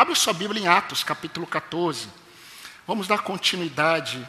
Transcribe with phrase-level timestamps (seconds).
[0.00, 2.08] Abre sua Bíblia em Atos, capítulo 14.
[2.86, 4.26] Vamos dar continuidade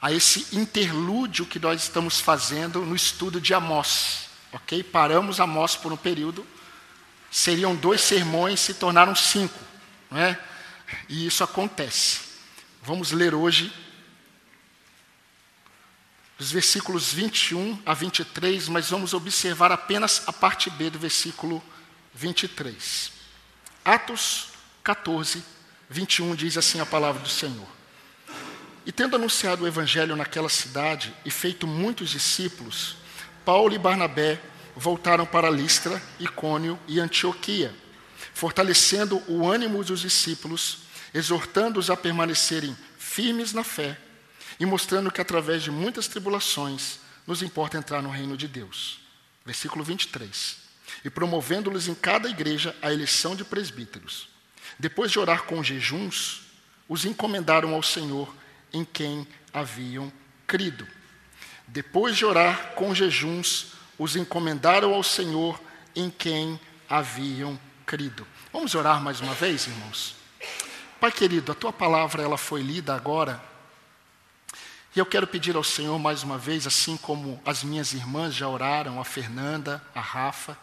[0.00, 4.28] a esse interlúdio que nós estamos fazendo no estudo de Amós.
[4.52, 4.84] Ok?
[4.84, 6.46] Paramos Amós por um período.
[7.28, 9.58] Seriam dois sermões, se tornaram cinco.
[10.08, 10.38] Não é?
[11.08, 12.20] E isso acontece.
[12.84, 13.74] Vamos ler hoje
[16.38, 21.60] os versículos 21 a 23, mas vamos observar apenas a parte B do versículo
[22.14, 23.21] 23.
[23.84, 24.48] Atos
[24.84, 25.42] 14,
[25.90, 27.66] 21 diz assim a palavra do Senhor.
[28.86, 32.96] E tendo anunciado o evangelho naquela cidade e feito muitos discípulos,
[33.44, 34.40] Paulo e Barnabé
[34.76, 37.74] voltaram para Listra, Icônio e Antioquia,
[38.32, 40.78] fortalecendo o ânimo dos discípulos,
[41.12, 43.98] exortando-os a permanecerem firmes na fé
[44.60, 49.00] e mostrando que através de muitas tribulações nos importa entrar no reino de Deus.
[49.44, 50.61] Versículo 23.
[51.04, 54.28] E promovendo-lhes em cada igreja a eleição de presbíteros.
[54.78, 56.42] Depois de orar com jejuns,
[56.88, 58.34] os encomendaram ao Senhor
[58.72, 60.12] em quem haviam
[60.46, 60.86] crido.
[61.66, 65.60] Depois de orar com jejuns, os encomendaram ao Senhor
[65.94, 68.26] em quem haviam crido.
[68.52, 70.16] Vamos orar mais uma vez, irmãos?
[71.00, 73.52] Pai querido, a tua palavra ela foi lida agora
[74.94, 78.46] e eu quero pedir ao Senhor mais uma vez, assim como as minhas irmãs já
[78.46, 80.56] oraram, a Fernanda, a Rafa,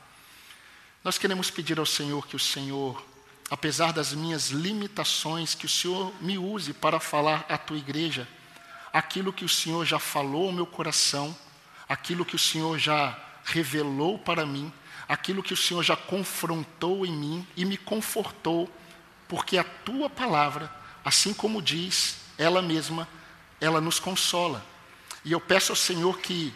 [1.03, 3.01] nós queremos pedir ao Senhor que o Senhor,
[3.49, 8.27] apesar das minhas limitações, que o Senhor me use para falar à tua igreja
[8.91, 11.35] aquilo que o Senhor já falou ao meu coração,
[11.87, 14.71] aquilo que o Senhor já revelou para mim,
[15.07, 18.69] aquilo que o Senhor já confrontou em mim e me confortou,
[19.27, 20.73] porque a tua palavra,
[21.05, 23.07] assim como diz ela mesma,
[23.61, 24.65] ela nos consola.
[25.23, 26.53] E eu peço ao Senhor que,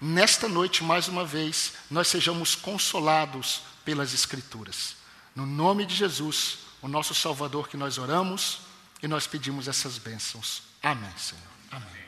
[0.00, 4.96] nesta noite, mais uma vez, nós sejamos consolados pelas Escrituras.
[5.34, 8.58] No nome de Jesus, o nosso Salvador, que nós oramos
[9.00, 10.62] e nós pedimos essas bênçãos.
[10.82, 11.42] Amém, Senhor.
[11.70, 12.04] Amém.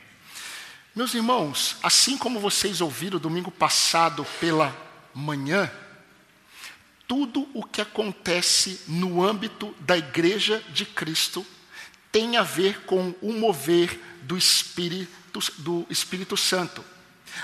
[0.94, 4.76] Meus irmãos, assim como vocês ouviram domingo passado pela
[5.14, 5.70] manhã,
[7.06, 11.46] tudo o que acontece no âmbito da Igreja de Cristo
[12.10, 16.84] tem a ver com o mover do Espírito, do Espírito Santo.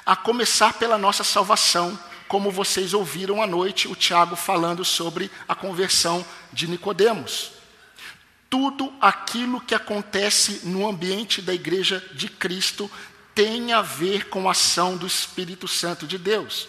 [0.04, 1.96] A começar pela nossa salvação,
[2.34, 7.52] como vocês ouviram à noite o Tiago falando sobre a conversão de Nicodemos.
[8.50, 12.90] Tudo aquilo que acontece no ambiente da igreja de Cristo
[13.36, 16.66] tem a ver com a ação do Espírito Santo de Deus.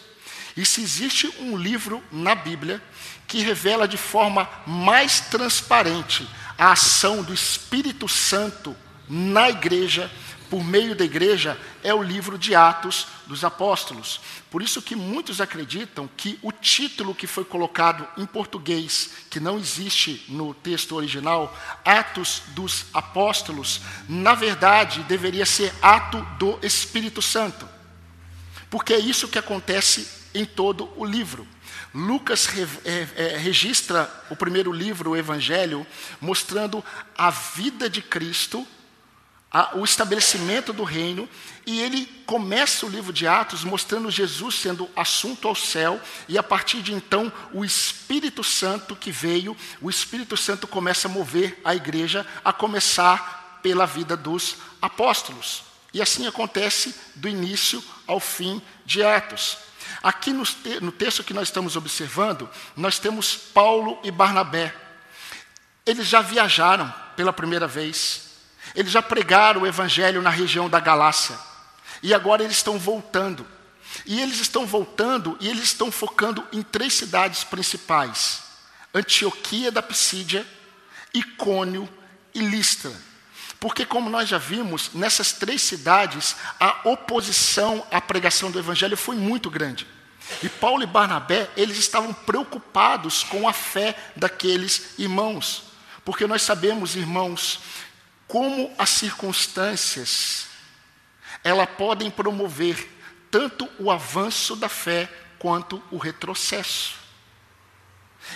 [0.56, 2.80] E se existe um livro na Bíblia
[3.28, 8.76] que revela de forma mais transparente a ação do Espírito Santo
[9.10, 10.12] na igreja,
[10.56, 14.22] por meio da igreja, é o livro de Atos dos Apóstolos.
[14.50, 19.60] Por isso que muitos acreditam que o título que foi colocado em português, que não
[19.60, 27.68] existe no texto original, Atos dos Apóstolos, na verdade deveria ser Ato do Espírito Santo.
[28.70, 31.46] Porque é isso que acontece em todo o livro.
[31.94, 35.86] Lucas re, é, é, registra o primeiro livro, o Evangelho,
[36.22, 36.82] mostrando
[37.18, 38.66] a vida de Cristo
[39.56, 41.30] a, o estabelecimento do reino,
[41.66, 46.44] e ele começa o livro de Atos mostrando Jesus sendo assunto ao céu, e a
[46.44, 51.74] partir de então o Espírito Santo que veio, o Espírito Santo começa a mover a
[51.74, 55.64] igreja, a começar pela vida dos apóstolos.
[55.94, 59.58] E assim acontece do início ao fim de Atos.
[60.04, 60.44] Aqui no,
[60.82, 64.76] no texto que nós estamos observando, nós temos Paulo e Barnabé.
[65.86, 68.25] Eles já viajaram pela primeira vez,
[68.76, 71.38] eles já pregaram o evangelho na região da Galácia.
[72.04, 73.46] E agora eles estão voltando.
[74.06, 78.44] E eles estão voltando e eles estão focando em três cidades principais:
[78.94, 80.46] Antioquia da Pisídia,
[81.14, 81.88] Icônio
[82.34, 82.92] e Listra.
[83.60, 89.16] Porque, como nós já vimos, nessas três cidades, a oposição à pregação do Evangelho foi
[89.16, 89.88] muito grande.
[90.44, 95.64] E Paulo e Barnabé, eles estavam preocupados com a fé daqueles irmãos.
[96.04, 97.60] Porque nós sabemos, irmãos,
[98.28, 100.48] como as circunstâncias
[101.44, 102.92] ela podem promover
[103.30, 106.96] tanto o avanço da fé quanto o retrocesso.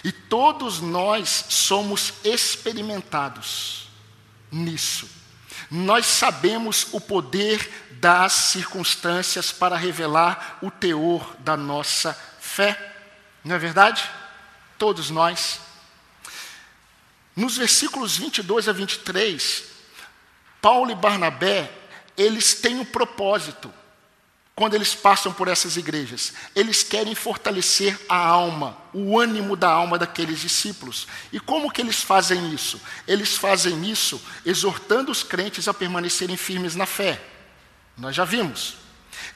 [0.04, 3.90] E todos nós somos experimentados
[4.52, 5.10] nisso.
[5.72, 12.96] Nós sabemos o poder das circunstâncias para revelar o teor da nossa fé.
[13.44, 14.10] Não é verdade?
[14.78, 15.60] Todos nós.
[17.36, 19.69] Nos versículos 22 a 23,
[20.62, 21.72] Paulo e Barnabé,
[22.18, 23.74] eles têm um propósito
[24.60, 26.34] quando eles passam por essas igrejas?
[26.54, 31.08] Eles querem fortalecer a alma, o ânimo da alma daqueles discípulos.
[31.32, 32.78] E como que eles fazem isso?
[33.08, 37.22] Eles fazem isso exortando os crentes a permanecerem firmes na fé.
[37.98, 38.76] Nós já vimos.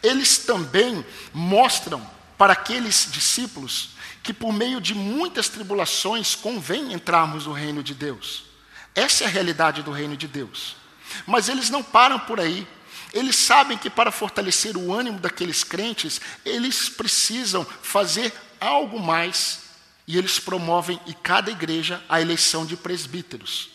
[0.03, 2.05] Eles também mostram
[2.37, 3.91] para aqueles discípulos
[4.21, 8.43] que por meio de muitas tribulações convém entrarmos no reino de Deus.
[8.93, 10.82] Essa é a realidade do reino de Deus.
[11.25, 12.67] Mas eles não param por aí.
[13.13, 19.61] Eles sabem que para fortalecer o ânimo daqueles crentes, eles precisam fazer algo mais.
[20.07, 23.69] E eles promovem em cada igreja a eleição de presbíteros.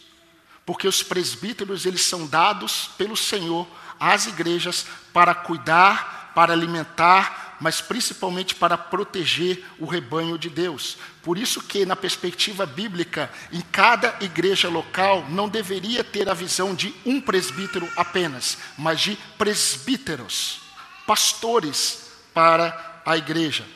[0.66, 3.66] Porque os presbíteros eles são dados pelo Senhor
[3.98, 10.96] às igrejas para cuidar, para alimentar, mas principalmente para proteger o rebanho de Deus.
[11.22, 16.74] Por isso que, na perspectiva bíblica, em cada igreja local não deveria ter a visão
[16.74, 20.60] de um presbítero apenas, mas de presbíteros,
[21.06, 23.66] pastores para a igreja.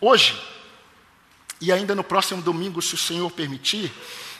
[0.00, 0.40] Hoje,
[1.60, 3.92] e ainda no próximo domingo, se o Senhor permitir,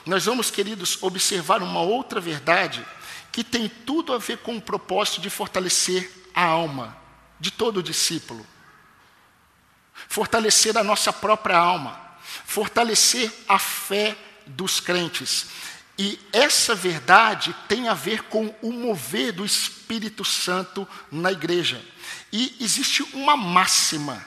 [0.07, 2.85] nós vamos, queridos, observar uma outra verdade
[3.31, 6.97] que tem tudo a ver com o propósito de fortalecer a alma
[7.39, 8.45] de todo discípulo
[10.09, 12.01] fortalecer a nossa própria alma,
[12.45, 14.17] fortalecer a fé
[14.47, 15.47] dos crentes.
[15.99, 21.85] E essa verdade tem a ver com o mover do Espírito Santo na igreja.
[22.33, 24.25] E existe uma máxima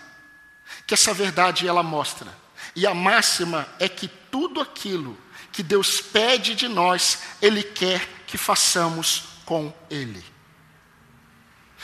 [0.85, 2.27] que essa verdade ela mostra.
[2.75, 5.17] E a máxima é que tudo aquilo
[5.51, 10.23] que Deus pede de nós, Ele quer que façamos com Ele.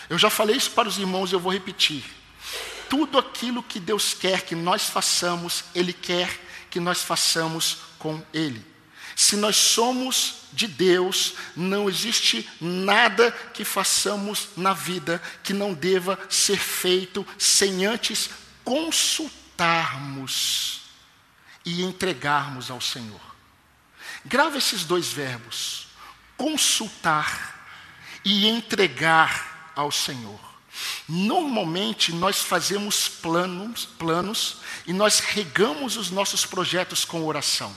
[0.10, 2.04] Eu já falei isso para os irmãos eu vou repetir
[2.90, 6.30] tudo aquilo que Deus quer que nós façamos, Ele quer
[6.70, 8.64] que nós façamos com Ele.
[9.16, 16.20] Se nós somos de Deus, não existe nada que façamos na vida que não deva
[16.30, 18.30] ser feito sem antes
[18.64, 20.82] consultarmos
[21.66, 23.20] e entregarmos ao Senhor.
[24.24, 25.88] Grava esses dois verbos:
[26.38, 27.56] consultar
[28.24, 30.47] e entregar ao Senhor.
[31.08, 37.76] Normalmente nós fazemos planos, planos e nós regamos os nossos projetos com oração.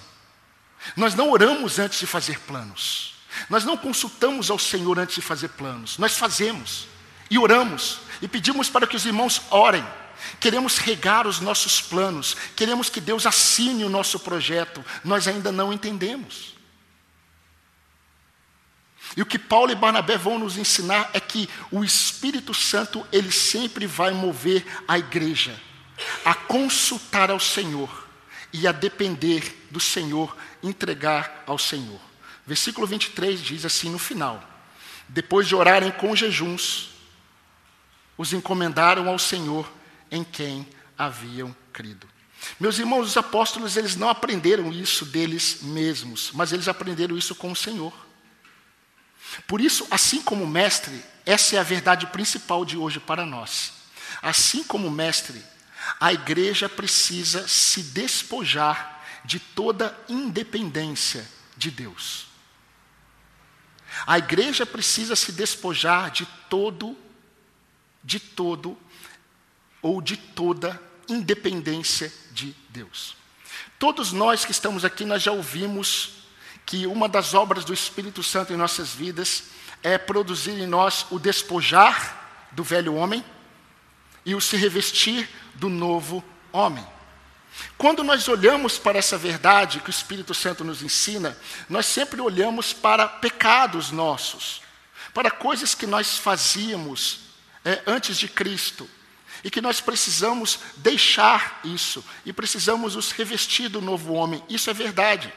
[0.96, 3.14] Nós não oramos antes de fazer planos.
[3.48, 5.98] Nós não consultamos ao Senhor antes de fazer planos.
[5.98, 6.86] Nós fazemos
[7.30, 9.86] e oramos e pedimos para que os irmãos orem.
[10.38, 14.84] Queremos regar os nossos planos, queremos que Deus assine o nosso projeto.
[15.02, 16.59] Nós ainda não entendemos.
[19.16, 23.32] E o que Paulo e Barnabé vão nos ensinar é que o Espírito Santo, ele
[23.32, 25.58] sempre vai mover a igreja
[26.24, 28.08] a consultar ao Senhor
[28.52, 32.00] e a depender do Senhor, entregar ao Senhor.
[32.46, 34.42] Versículo 23 diz assim no final:
[35.08, 36.90] Depois de orarem com jejuns,
[38.16, 39.70] os encomendaram ao Senhor
[40.10, 40.66] em quem
[40.96, 42.08] haviam crido.
[42.58, 47.52] Meus irmãos, os apóstolos, eles não aprenderam isso deles mesmos, mas eles aprenderam isso com
[47.52, 47.92] o Senhor.
[49.46, 53.72] Por isso, assim como mestre, essa é a verdade principal de hoje para nós.
[54.22, 55.42] Assim como mestre,
[55.98, 62.26] a igreja precisa se despojar de toda independência de Deus.
[64.06, 66.96] A igreja precisa se despojar de todo,
[68.02, 68.78] de todo,
[69.82, 73.16] ou de toda independência de Deus.
[73.78, 76.19] Todos nós que estamos aqui, nós já ouvimos
[76.70, 79.46] que uma das obras do Espírito Santo em nossas vidas
[79.82, 83.24] é produzir em nós o despojar do velho homem
[84.24, 86.22] e o se revestir do novo
[86.52, 86.86] homem.
[87.76, 91.36] Quando nós olhamos para essa verdade que o Espírito Santo nos ensina,
[91.68, 94.62] nós sempre olhamos para pecados nossos,
[95.12, 97.22] para coisas que nós fazíamos
[97.64, 98.88] é, antes de Cristo,
[99.42, 104.40] e que nós precisamos deixar isso, e precisamos nos revestir do novo homem.
[104.48, 105.32] Isso é verdade.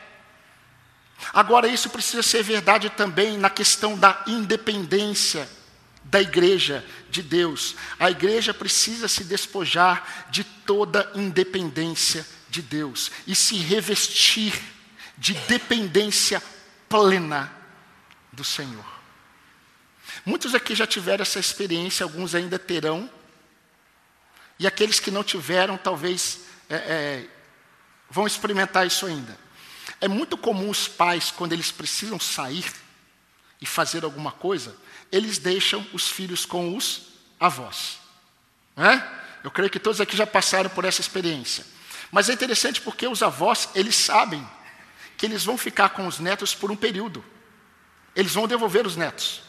[1.32, 5.48] Agora, isso precisa ser verdade também na questão da independência
[6.04, 7.76] da igreja de Deus.
[8.00, 14.54] A igreja precisa se despojar de toda independência de Deus e se revestir
[15.18, 16.42] de dependência
[16.90, 17.52] plena
[18.32, 18.86] do Senhor.
[20.26, 23.10] Muitos aqui já tiveram essa experiência, alguns ainda terão,
[24.60, 27.28] e aqueles que não tiveram, talvez é, é,
[28.10, 29.38] vão experimentar isso ainda.
[30.04, 32.66] É muito comum os pais, quando eles precisam sair
[33.62, 34.76] e fazer alguma coisa,
[35.10, 37.04] eles deixam os filhos com os
[37.40, 38.00] avós.
[38.76, 39.02] É?
[39.46, 41.66] Eu creio que todos aqui já passaram por essa experiência.
[42.12, 44.46] Mas é interessante porque os avós, eles sabem
[45.16, 47.24] que eles vão ficar com os netos por um período.
[48.14, 49.42] Eles vão devolver os netos.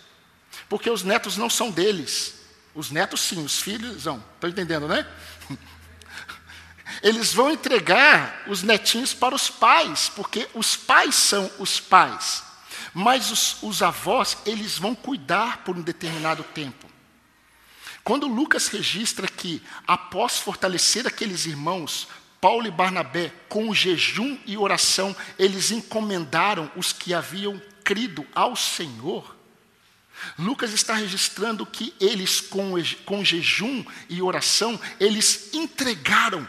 [0.68, 2.36] Porque os netos não são deles.
[2.76, 4.22] Os netos, sim, os filhos, não.
[4.36, 5.04] Estão entendendo, né?
[7.02, 12.42] Eles vão entregar os netinhos para os pais, porque os pais são os pais.
[12.92, 16.88] Mas os, os avós, eles vão cuidar por um determinado tempo.
[18.02, 22.06] Quando Lucas registra que, após fortalecer aqueles irmãos,
[22.40, 29.34] Paulo e Barnabé, com jejum e oração, eles encomendaram os que haviam crido ao Senhor.
[30.38, 32.74] Lucas está registrando que eles, com,
[33.06, 36.46] com jejum e oração, eles entregaram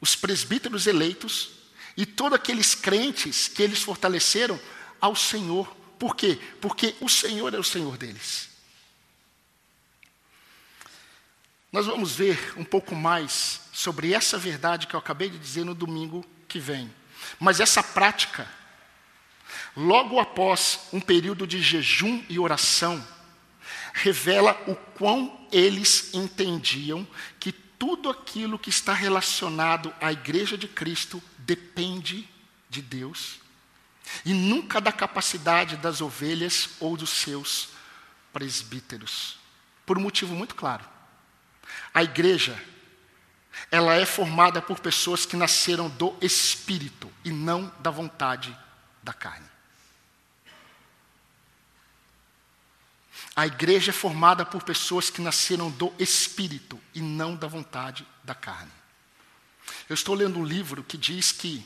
[0.00, 1.50] os presbíteros eleitos
[1.96, 4.58] e todos aqueles crentes que eles fortaleceram
[5.00, 5.66] ao Senhor.
[5.98, 6.38] Por quê?
[6.60, 8.48] Porque o Senhor é o Senhor deles.
[11.72, 15.74] Nós vamos ver um pouco mais sobre essa verdade que eu acabei de dizer no
[15.74, 16.92] domingo que vem.
[17.38, 18.48] Mas essa prática
[19.76, 23.04] logo após um período de jejum e oração,
[23.92, 27.06] revela o quão eles entendiam
[27.38, 32.28] que tudo aquilo que está relacionado à igreja de Cristo depende
[32.68, 33.40] de Deus
[34.24, 37.68] e nunca da capacidade das ovelhas ou dos seus
[38.32, 39.38] presbíteros.
[39.86, 40.84] Por um motivo muito claro.
[41.94, 42.60] A igreja,
[43.70, 48.56] ela é formada por pessoas que nasceram do espírito e não da vontade
[49.02, 49.48] da carne.
[53.38, 58.34] A igreja é formada por pessoas que nasceram do espírito e não da vontade da
[58.34, 58.72] carne.
[59.88, 61.64] Eu estou lendo um livro que diz que,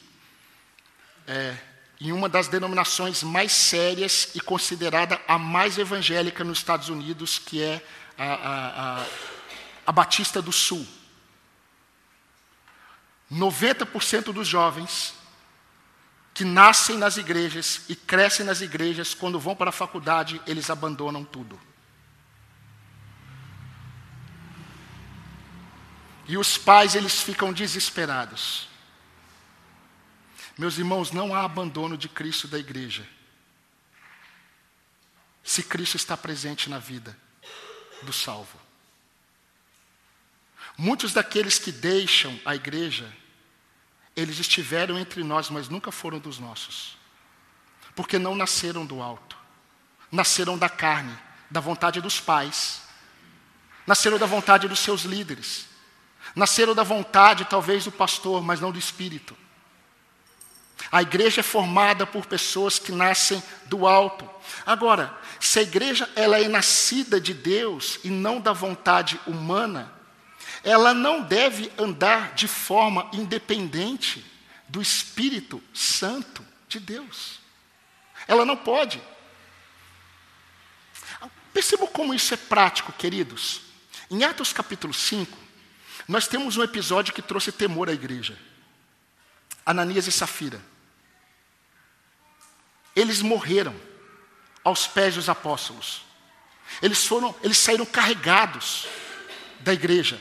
[1.27, 1.57] é,
[1.99, 7.63] em uma das denominações mais sérias e considerada a mais evangélica nos Estados Unidos, que
[7.63, 7.83] é
[8.19, 9.07] a, a, a,
[9.87, 10.87] a Batista do Sul,
[13.33, 15.15] 90% dos jovens
[16.35, 21.25] que nascem nas igrejas e crescem nas igrejas, quando vão para a faculdade, eles abandonam
[21.25, 21.61] tudo.
[26.27, 28.69] E os pais, eles ficam desesperados.
[30.57, 33.07] Meus irmãos, não há abandono de Cristo da igreja.
[35.43, 37.17] Se Cristo está presente na vida
[38.03, 38.61] do salvo.
[40.77, 43.13] Muitos daqueles que deixam a igreja
[44.15, 46.97] eles estiveram entre nós, mas nunca foram dos nossos.
[47.95, 49.37] Porque não nasceram do alto.
[50.11, 51.17] Nasceram da carne,
[51.51, 52.83] da vontade dos pais.
[53.87, 55.67] Nasceram da vontade dos seus líderes.
[56.37, 59.37] Nasceram da vontade, talvez, do pastor, mas não do espírito.
[60.91, 64.29] A igreja é formada por pessoas que nascem do alto.
[64.67, 69.93] Agora, se a igreja ela é nascida de Deus e não da vontade humana,
[70.65, 74.25] ela não deve andar de forma independente
[74.69, 77.41] do Espírito Santo de Deus.
[78.29, 79.03] Ela não pode.
[81.53, 83.61] Percebam como isso é prático, queridos.
[84.11, 85.37] Em Atos capítulo 5,
[86.07, 88.39] nós temos um episódio que trouxe temor à igreja.
[89.65, 90.61] Ananias e Safira.
[92.95, 93.75] Eles morreram
[94.63, 96.03] aos pés dos apóstolos.
[96.81, 98.87] Eles foram, eles saíram carregados
[99.61, 100.21] da igreja.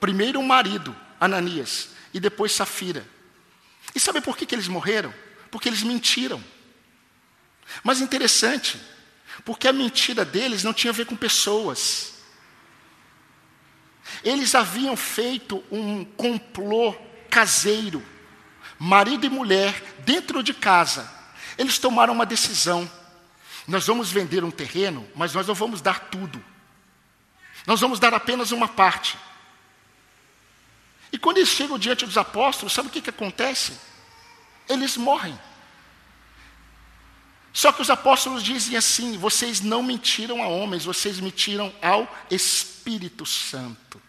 [0.00, 3.06] Primeiro o marido, Ananias, e depois Safira.
[3.94, 5.12] E sabe por que, que eles morreram?
[5.50, 6.42] Porque eles mentiram.
[7.82, 8.80] Mas interessante,
[9.44, 12.14] porque a mentira deles não tinha a ver com pessoas.
[14.24, 16.94] Eles haviam feito um complô
[17.30, 18.02] caseiro,
[18.78, 21.10] marido e mulher, dentro de casa.
[21.56, 22.90] Eles tomaram uma decisão.
[23.66, 26.42] Nós vamos vender um terreno, mas nós não vamos dar tudo.
[27.66, 29.18] Nós vamos dar apenas uma parte.
[31.12, 33.72] E quando eles chegam diante dos apóstolos, sabe o que, que acontece?
[34.68, 35.38] Eles morrem.
[37.52, 43.24] Só que os apóstolos dizem assim: vocês não mentiram a homens, vocês mentiram ao Espírito
[43.24, 44.00] Santo.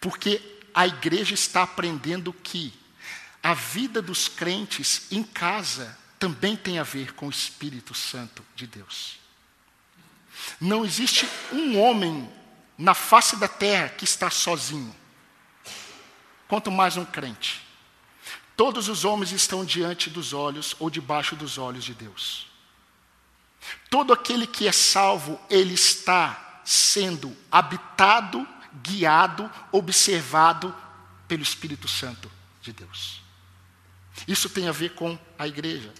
[0.00, 0.40] Porque
[0.74, 2.72] a igreja está aprendendo que
[3.42, 8.66] a vida dos crentes em casa também tem a ver com o Espírito Santo de
[8.66, 9.18] Deus.
[10.60, 12.28] Não existe um homem
[12.78, 15.01] na face da terra que está sozinho
[16.52, 17.62] quanto mais um crente.
[18.54, 22.46] Todos os homens estão diante dos olhos ou debaixo dos olhos de Deus.
[23.88, 28.46] Todo aquele que é salvo, ele está sendo habitado,
[28.82, 30.76] guiado, observado
[31.26, 32.30] pelo Espírito Santo
[32.60, 33.22] de Deus.
[34.28, 35.90] Isso tem a ver com a igreja.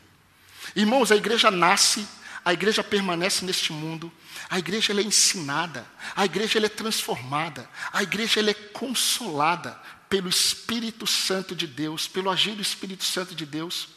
[0.77, 2.07] Irmãos, a igreja nasce,
[2.45, 4.13] a igreja permanece neste mundo,
[4.51, 9.81] a igreja é ensinada, a igreja é transformada, a igreja é consolada
[10.13, 13.89] pelo Espírito Santo de Deus, pelo agir do Espírito Santo de Deus,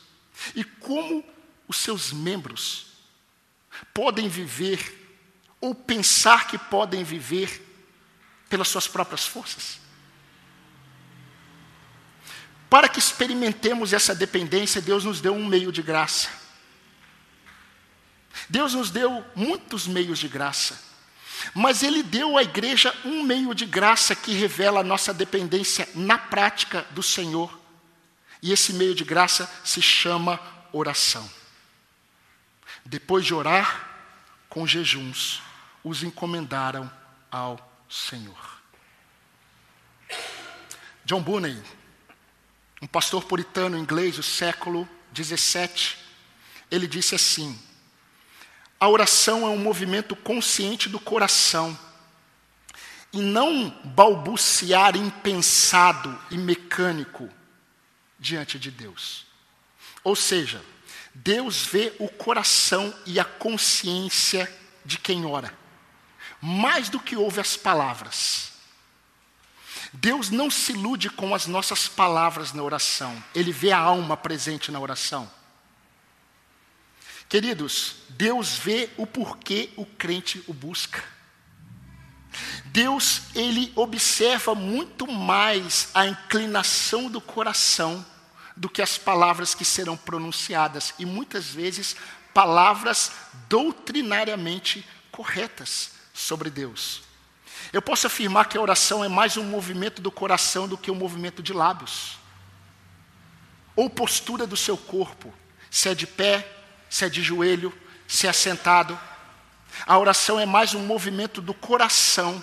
[0.55, 1.22] e como
[1.67, 2.86] os seus membros
[3.93, 5.19] podem viver
[5.60, 7.62] ou pensar que podem viver
[8.48, 9.77] pelas suas próprias forças.
[12.69, 16.29] Para que experimentemos essa dependência, Deus nos deu um meio de graça.
[18.50, 20.81] Deus nos deu muitos meios de graça.
[21.54, 26.18] Mas Ele deu à igreja um meio de graça que revela a nossa dependência na
[26.18, 27.60] prática do Senhor.
[28.42, 30.39] E esse meio de graça se chama
[30.72, 31.30] oração.
[32.86, 33.89] Depois de orar,
[34.50, 35.42] com jejuns,
[35.84, 36.92] os encomendaram
[37.32, 37.58] ao
[37.89, 38.56] Senhor.
[41.04, 41.62] John Bunyan,
[42.82, 45.98] um pastor puritano inglês do século 17,
[46.70, 47.60] ele disse assim:
[48.79, 51.77] a oração é um movimento consciente do coração
[53.13, 57.29] e não balbuciar impensado e mecânico
[58.20, 59.25] diante de Deus.
[60.03, 60.62] Ou seja,
[61.13, 64.53] Deus vê o coração e a consciência
[64.84, 65.65] de quem ora
[66.46, 68.51] mais do que ouve as palavras.
[69.91, 74.72] Deus não se ilude com as nossas palavras na oração, Ele vê a alma presente
[74.72, 75.29] na oração.
[77.36, 81.04] Queridos, Deus vê o porquê o crente o busca.
[82.68, 88.06] Deus, ele observa muito mais a inclinação do coração
[88.56, 91.98] do que as palavras que serão pronunciadas, e muitas vezes
[92.34, 93.12] palavras
[93.50, 97.04] doutrinariamente corretas sobre Deus.
[97.74, 100.96] Eu posso afirmar que a oração é mais um movimento do coração do que um
[100.96, 102.18] movimento de lábios.
[103.75, 105.34] Ou postura do seu corpo,
[105.70, 106.55] se é de pé,
[106.96, 108.98] se é de joelho, se é sentado.
[109.86, 112.42] A oração é mais um movimento do coração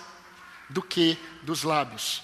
[0.69, 2.23] do que dos lábios.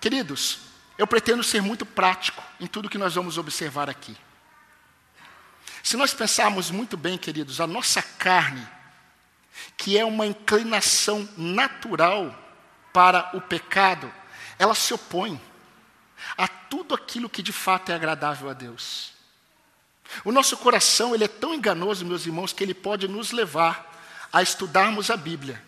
[0.00, 0.60] Queridos,
[0.96, 4.16] eu pretendo ser muito prático em tudo que nós vamos observar aqui.
[5.82, 8.66] Se nós pensarmos muito bem, queridos, a nossa carne
[9.76, 12.34] que é uma inclinação natural
[12.90, 14.10] para o pecado,
[14.58, 15.38] ela se opõe
[16.38, 19.15] a tudo aquilo que de fato é agradável a Deus.
[20.24, 23.92] O nosso coração, ele é tão enganoso, meus irmãos, que ele pode nos levar
[24.32, 25.62] a estudarmos a Bíblia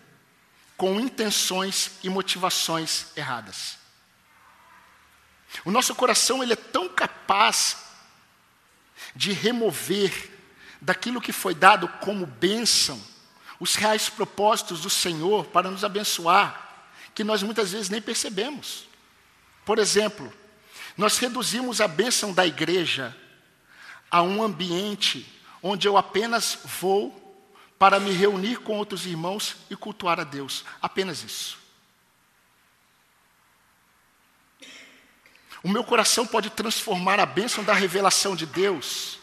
[0.76, 3.78] com intenções e motivações erradas.
[5.64, 7.78] O nosso coração, ele é tão capaz
[9.14, 10.30] de remover
[10.80, 13.02] daquilo que foi dado como bênção
[13.58, 18.86] os reais propósitos do Senhor para nos abençoar, que nós muitas vezes nem percebemos.
[19.64, 20.32] Por exemplo,
[20.96, 23.16] nós reduzimos a bênção da igreja
[24.10, 25.26] a um ambiente
[25.62, 27.28] onde eu apenas vou
[27.78, 30.64] para me reunir com outros irmãos e cultuar a Deus.
[30.82, 31.58] Apenas isso.
[35.62, 39.18] O meu coração pode transformar a bênção da revelação de Deus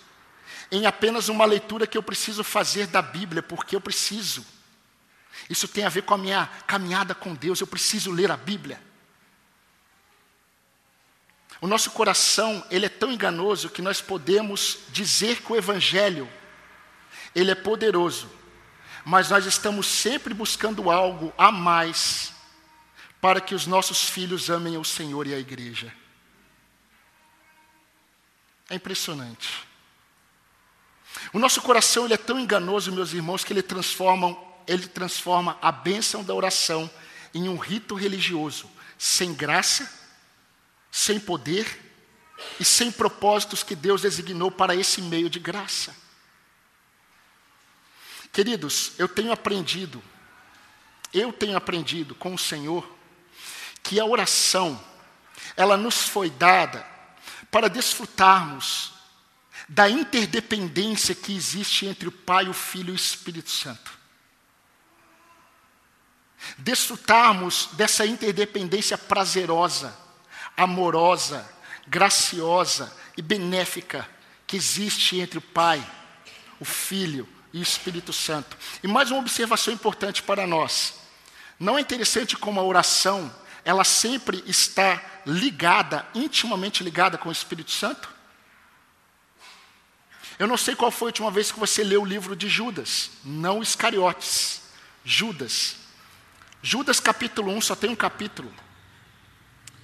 [0.71, 4.45] em apenas uma leitura que eu preciso fazer da Bíblia, porque eu preciso.
[5.49, 8.81] Isso tem a ver com a minha caminhada com Deus, eu preciso ler a Bíblia.
[11.65, 16.31] O nosso coração, ele é tão enganoso que nós podemos dizer que o evangelho
[17.33, 18.29] ele é poderoso,
[19.03, 22.31] mas nós estamos sempre buscando algo a mais
[23.19, 25.91] para que os nossos filhos amem o Senhor e a igreja.
[28.69, 29.67] É impressionante.
[31.33, 35.71] O nosso coração ele é tão enganoso, meus irmãos, que ele transforma, ele transforma a
[35.71, 36.87] bênção da oração
[37.33, 40.04] em um rito religioso, sem graça,
[40.95, 41.67] sem poder
[42.57, 45.93] e sem propósitos que Deus designou para esse meio de graça.
[48.31, 50.01] Queridos, eu tenho aprendido,
[51.13, 52.89] eu tenho aprendido com o Senhor,
[53.83, 54.81] que a oração,
[55.57, 56.87] ela nos foi dada
[57.51, 58.93] para desfrutarmos
[59.67, 63.91] da interdependência que existe entre o Pai, o Filho e o Espírito Santo.
[66.57, 70.04] Desfrutarmos dessa interdependência prazerosa,
[70.55, 71.49] amorosa,
[71.87, 74.07] graciosa e benéfica
[74.47, 75.85] que existe entre o Pai,
[76.59, 78.57] o Filho e o Espírito Santo.
[78.83, 80.95] E mais uma observação importante para nós.
[81.59, 87.71] Não é interessante como a oração, ela sempre está ligada, intimamente ligada com o Espírito
[87.71, 88.13] Santo?
[90.37, 93.11] Eu não sei qual foi a última vez que você leu o livro de Judas,
[93.23, 94.63] não Iscariotes,
[95.03, 95.77] Judas.
[96.61, 98.53] Judas capítulo 1 só tem um capítulo.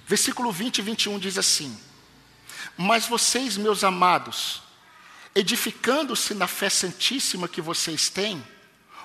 [0.06, 1.78] Versículo 20 e 21 diz assim:
[2.76, 4.62] Mas vocês, meus amados,
[5.34, 8.42] edificando-se na fé santíssima que vocês têm,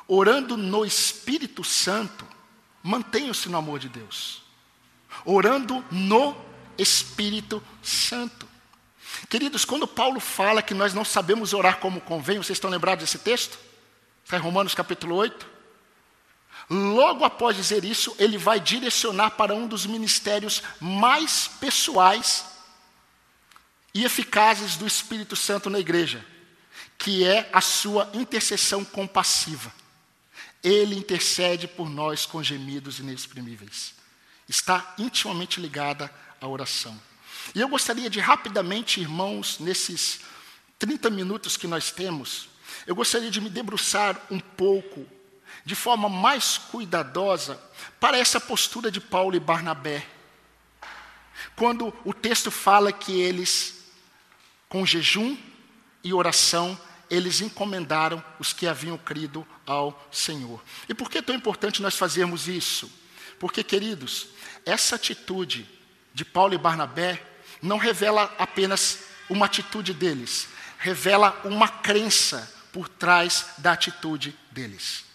[0.08, 2.26] orando no Espírito Santo,
[2.82, 4.44] mantenham-se no amor de Deus.
[5.26, 6.36] Orando no
[6.78, 8.48] Espírito Santo.
[9.30, 13.20] Queridos, quando Paulo fala que nós não sabemos orar como convém, vocês estão lembrados desse
[13.20, 13.58] texto?
[14.24, 15.57] Está em Romanos capítulo 8.
[16.70, 22.46] Logo após dizer isso, ele vai direcionar para um dos ministérios mais pessoais
[23.94, 26.24] e eficazes do Espírito Santo na igreja,
[26.98, 29.74] que é a sua intercessão compassiva.
[30.62, 33.94] Ele intercede por nós com gemidos inexprimíveis.
[34.48, 37.00] Está intimamente ligada à oração.
[37.56, 40.20] E eu gostaria de rapidamente, irmãos, nesses
[40.78, 42.50] 30 minutos que nós temos,
[42.86, 45.08] eu gostaria de me debruçar um pouco
[45.66, 47.62] de forma mais cuidadosa
[48.00, 50.06] para essa postura de Paulo e Barnabé.
[51.56, 53.86] Quando o texto fala que eles,
[54.70, 55.38] com jejum
[56.04, 60.62] e oração, eles encomendaram os que haviam crido ao Senhor.
[60.88, 62.92] E por que é tão importante nós fazermos isso?
[63.40, 64.28] Porque, queridos,
[64.66, 65.68] essa atitude
[66.14, 67.24] de Paulo e Barnabé
[67.62, 75.07] não revela apenas uma atitude deles, revela uma crença por trás da atitude deles.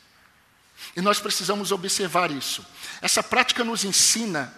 [0.96, 2.64] E nós precisamos observar isso.
[3.00, 4.54] Essa prática nos ensina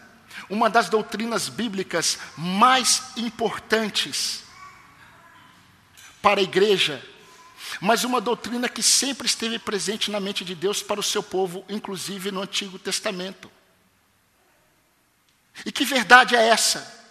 [0.48, 4.42] uma das doutrinas bíblicas mais importantes
[6.20, 7.04] para a igreja,
[7.80, 11.64] mas uma doutrina que sempre esteve presente na mente de Deus para o seu povo,
[11.68, 13.50] inclusive no Antigo Testamento.
[15.64, 17.04] E que verdade é essa?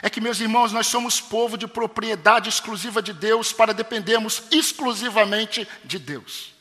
[0.00, 5.68] É que, meus irmãos, nós somos povo de propriedade exclusiva de Deus para dependermos exclusivamente
[5.84, 6.51] de Deus.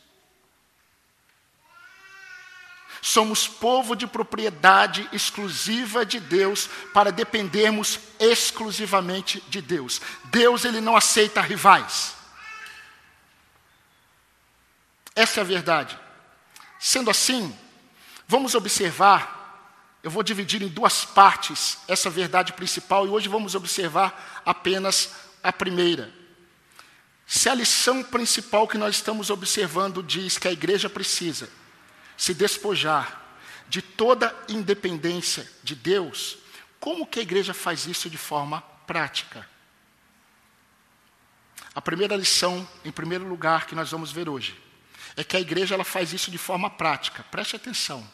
[3.02, 10.00] Somos povo de propriedade exclusiva de Deus para dependermos exclusivamente de Deus.
[10.26, 12.16] Deus ele não aceita rivais.
[15.16, 15.98] Essa é a verdade.
[16.80, 17.58] Sendo assim,
[18.28, 24.42] vamos observar, eu vou dividir em duas partes essa verdade principal e hoje vamos observar
[24.46, 25.12] apenas
[25.42, 26.14] a primeira.
[27.26, 31.50] Se a lição principal que nós estamos observando diz que a igreja precisa
[32.22, 33.20] se despojar
[33.68, 36.38] de toda independência de Deus,
[36.80, 39.50] como que a igreja faz isso de forma prática?
[41.74, 44.56] A primeira lição, em primeiro lugar, que nós vamos ver hoje,
[45.18, 47.24] é que a igreja ela faz isso de forma prática.
[47.24, 48.08] Preste atenção.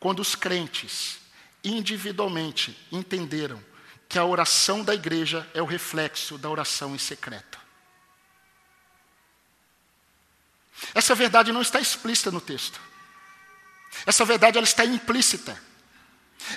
[0.00, 1.18] Quando os crentes
[1.62, 3.62] individualmente entenderam
[4.08, 7.60] que a oração da igreja é o reflexo da oração em secreto.
[10.94, 12.80] Essa verdade não está explícita no texto.
[14.04, 15.60] Essa verdade ela está implícita.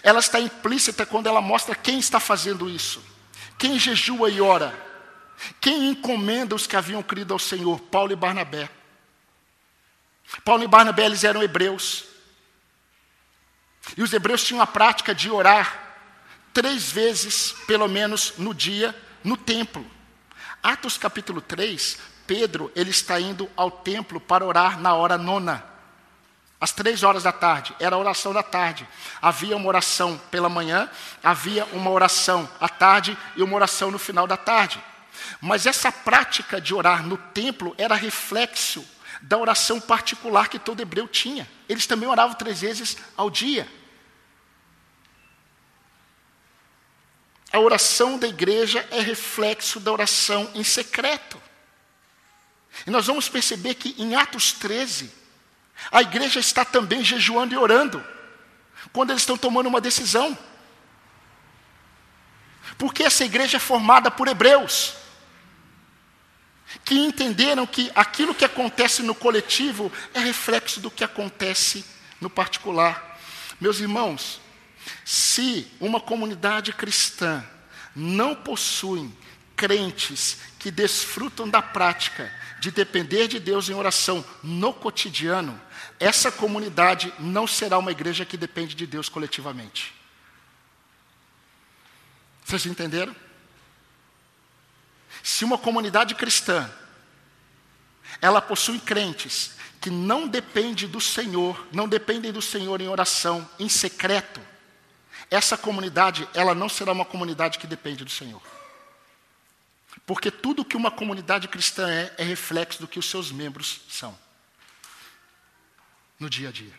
[0.03, 3.03] Ela está implícita quando ela mostra quem está fazendo isso.
[3.57, 4.77] Quem jejua e ora.
[5.61, 8.69] Quem encomenda os que haviam crido ao Senhor, Paulo e Barnabé.
[10.43, 12.05] Paulo e Barnabé eles eram hebreus.
[13.97, 15.87] E os hebreus tinham a prática de orar
[16.53, 19.85] três vezes, pelo menos, no dia, no templo.
[20.61, 21.97] Atos capítulo 3,
[22.27, 25.63] Pedro ele está indo ao templo para orar na hora nona.
[26.61, 28.87] Às três horas da tarde, era a oração da tarde.
[29.21, 30.89] Havia uma oração pela manhã,
[31.23, 34.83] havia uma oração à tarde e uma oração no final da tarde.
[35.41, 38.85] Mas essa prática de orar no templo era reflexo
[39.21, 41.49] da oração particular que todo hebreu tinha.
[41.67, 43.67] Eles também oravam três vezes ao dia.
[47.51, 51.41] A oração da igreja é reflexo da oração em secreto.
[52.85, 55.18] E nós vamos perceber que em Atos 13,
[55.91, 58.03] a igreja está também jejuando e orando,
[58.91, 60.37] quando eles estão tomando uma decisão.
[62.77, 64.95] Porque essa igreja é formada por hebreus,
[66.85, 71.83] que entenderam que aquilo que acontece no coletivo é reflexo do que acontece
[72.21, 73.19] no particular.
[73.59, 74.39] Meus irmãos,
[75.03, 77.43] se uma comunidade cristã
[77.95, 79.11] não possui
[79.59, 85.59] crentes que desfrutam da prática de depender de Deus em oração no cotidiano,
[85.99, 89.93] essa comunidade não será uma igreja que depende de Deus coletivamente.
[92.45, 93.13] Vocês entenderam?
[95.21, 96.71] Se uma comunidade cristã
[98.21, 103.67] ela possui crentes que não dependem do Senhor, não dependem do Senhor em oração, em
[103.67, 104.39] secreto,
[105.29, 108.58] essa comunidade, ela não será uma comunidade que depende do Senhor.
[110.09, 114.17] Porque tudo que uma comunidade cristã é, é reflexo do que os seus membros são
[116.19, 116.73] no dia a dia.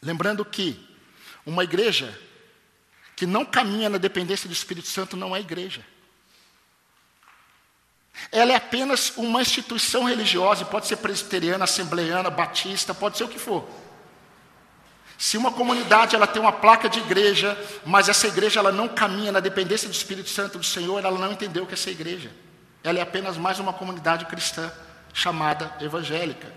[0.00, 0.78] Lembrando que
[1.44, 2.16] uma igreja
[3.16, 5.84] que não caminha na dependência do Espírito Santo não é igreja.
[8.30, 13.40] Ela é apenas uma instituição religiosa, pode ser presbiteriana, assembleiana, batista, pode ser o que
[13.40, 13.68] for.
[15.20, 17.54] Se uma comunidade ela tem uma placa de igreja,
[17.84, 21.30] mas essa igreja ela não caminha na dependência do Espírito Santo do Senhor, ela não
[21.30, 22.32] entendeu o que é essa igreja.
[22.82, 24.72] Ela é apenas mais uma comunidade cristã
[25.12, 26.50] chamada evangélica.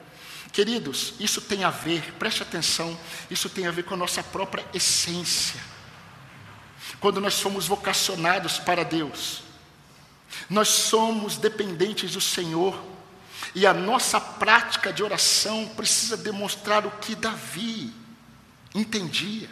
[0.53, 2.97] Queridos, isso tem a ver, preste atenção,
[3.29, 5.59] isso tem a ver com a nossa própria essência.
[7.01, 9.43] Quando nós somos vocacionados para Deus,
[10.49, 12.81] nós somos dependentes do Senhor,
[13.53, 18.02] e a nossa prática de oração precisa demonstrar o que Davi
[18.73, 19.49] entendia.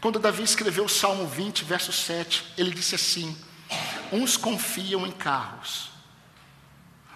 [0.00, 3.36] Quando Davi escreveu o Salmo 20, verso 7, ele disse assim:
[4.12, 5.92] Uns confiam em carros,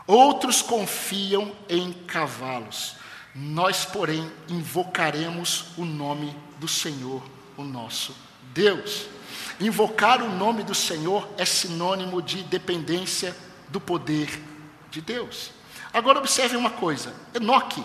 [0.07, 2.94] Outros confiam em cavalos.
[3.35, 7.22] Nós, porém, invocaremos o nome do Senhor,
[7.57, 8.14] o nosso
[8.55, 9.09] Deus.
[9.61, 13.37] Invocar o nome do Senhor é sinônimo de dependência
[13.68, 14.40] do poder
[14.90, 15.51] de Deus.
[15.92, 17.85] Agora observe uma coisa: Enoque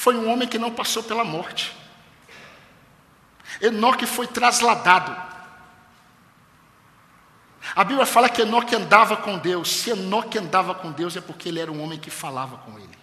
[0.00, 1.76] foi um homem que não passou pela morte.
[3.60, 5.14] Enoque foi trasladado.
[7.76, 9.70] A Bíblia fala que Enoque andava com Deus.
[9.70, 12.98] Se Enoque andava com Deus é porque ele era um homem que falava com ele.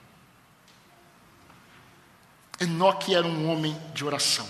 [2.59, 4.49] Enoque era um homem de oração.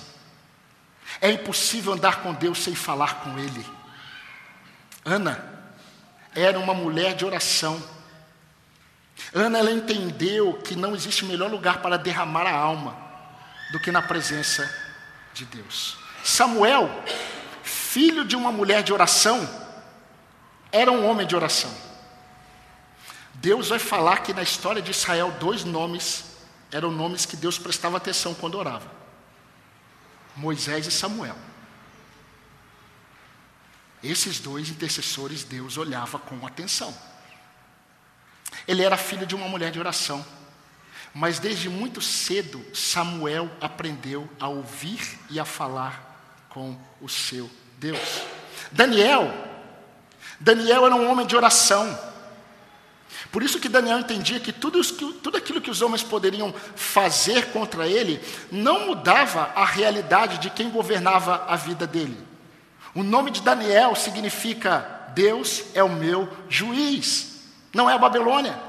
[1.19, 3.65] É impossível andar com Deus sem falar com Ele.
[5.03, 5.43] Ana
[6.33, 7.96] era uma mulher de oração.
[9.33, 12.97] Ana ela entendeu que não existe melhor lugar para derramar a alma
[13.71, 14.69] do que na presença
[15.33, 15.97] de Deus.
[16.23, 16.89] Samuel,
[17.63, 19.47] filho de uma mulher de oração,
[20.71, 21.73] era um homem de oração.
[23.35, 26.25] Deus vai falar que na história de Israel, dois nomes
[26.71, 28.89] eram nomes que Deus prestava atenção quando orava:
[30.35, 31.37] Moisés e Samuel.
[34.03, 36.95] Esses dois intercessores Deus olhava com atenção.
[38.67, 40.25] Ele era filho de uma mulher de oração,
[41.13, 47.49] mas desde muito cedo Samuel aprendeu a ouvir e a falar com o seu
[47.79, 48.21] Deus.
[48.71, 49.47] Daniel
[50.39, 51.97] Daniel era um homem de oração.
[53.31, 57.87] Por isso que Daniel entendia que tudo, tudo aquilo que os homens poderiam fazer contra
[57.87, 62.17] ele não mudava a realidade de quem governava a vida dele.
[62.93, 67.36] O nome de Daniel significa Deus é o meu juiz.
[67.77, 68.59] Não é a Babilônia.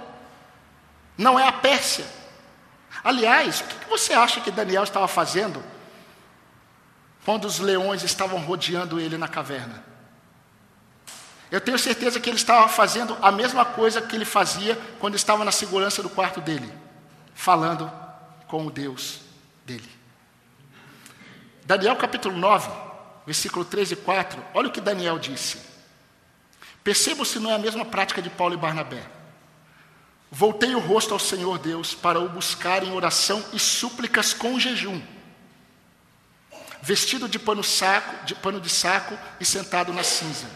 [1.16, 2.04] Não é a Pérsia.
[3.02, 5.64] Aliás, o que você acha que Daniel estava fazendo
[7.24, 9.82] quando os leões estavam rodeando ele na caverna?
[11.50, 15.42] Eu tenho certeza que ele estava fazendo a mesma coisa que ele fazia quando estava
[15.42, 16.70] na segurança do quarto dele,
[17.34, 17.90] falando
[18.46, 19.20] com o Deus
[19.64, 19.88] dele.
[21.64, 22.70] Daniel capítulo 9,
[23.24, 25.67] versículo 13 e 4, olha o que Daniel disse.
[26.88, 29.06] Percebo se não é a mesma prática de Paulo e Barnabé.
[30.30, 34.98] Voltei o rosto ao Senhor Deus para o buscar em oração e súplicas com jejum,
[36.80, 40.46] vestido de pano, saco, de pano de saco e sentado na cinza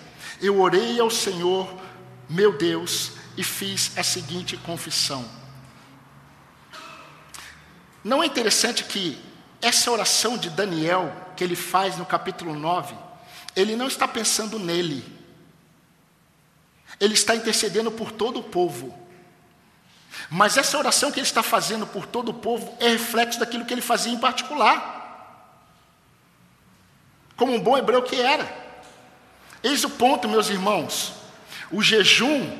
[0.40, 1.70] eu orei ao Senhor,
[2.30, 5.28] meu Deus, e fiz a seguinte confissão.
[8.02, 9.22] Não é interessante que
[9.60, 12.94] essa oração de Daniel, que ele faz no capítulo 9,
[13.54, 15.20] ele não está pensando nele,
[17.02, 18.96] ele está intercedendo por todo o povo.
[20.30, 23.74] Mas essa oração que ele está fazendo por todo o povo é reflexo daquilo que
[23.74, 25.50] ele fazia em particular.
[27.36, 28.48] Como um bom hebreu que era.
[29.64, 31.14] Eis o ponto, meus irmãos.
[31.72, 32.56] O jejum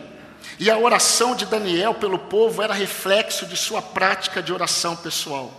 [0.58, 5.52] e a oração de Daniel pelo povo era reflexo de sua prática de oração pessoal.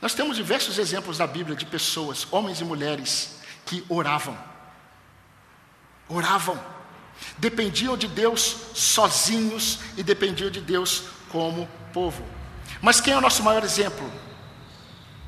[0.00, 4.36] Nós temos diversos exemplos na Bíblia de pessoas, homens e mulheres, que oravam.
[6.08, 6.81] Oravam.
[7.38, 12.24] Dependiam de Deus sozinhos e dependiam de Deus como povo.
[12.80, 14.10] Mas quem é o nosso maior exemplo?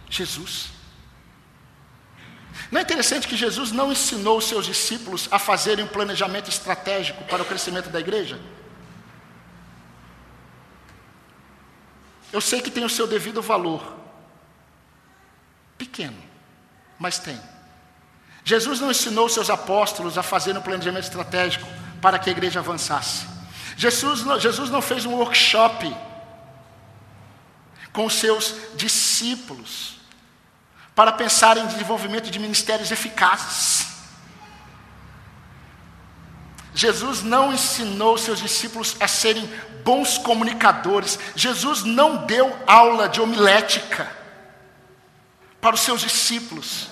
[0.09, 0.71] Jesus.
[2.71, 7.23] Não é interessante que Jesus não ensinou os seus discípulos a fazerem um planejamento estratégico
[7.25, 8.41] para o crescimento da igreja?
[12.33, 13.97] Eu sei que tem o seu devido valor,
[15.79, 16.21] pequeno,
[16.99, 17.41] mas tem.
[18.45, 21.67] Jesus não ensinou os seus apóstolos a fazerem um planejamento estratégico
[22.05, 23.27] para que a igreja avançasse.
[23.79, 25.97] Jesus Jesus não fez um workshop
[27.95, 29.95] com os seus discípulos
[30.95, 33.87] para pensar em desenvolvimento de ministérios eficazes.
[36.75, 39.51] Jesus não ensinou seus discípulos a serem
[39.83, 41.19] bons comunicadores.
[41.35, 44.15] Jesus não deu aula de homilética
[45.59, 46.89] para os seus discípulos.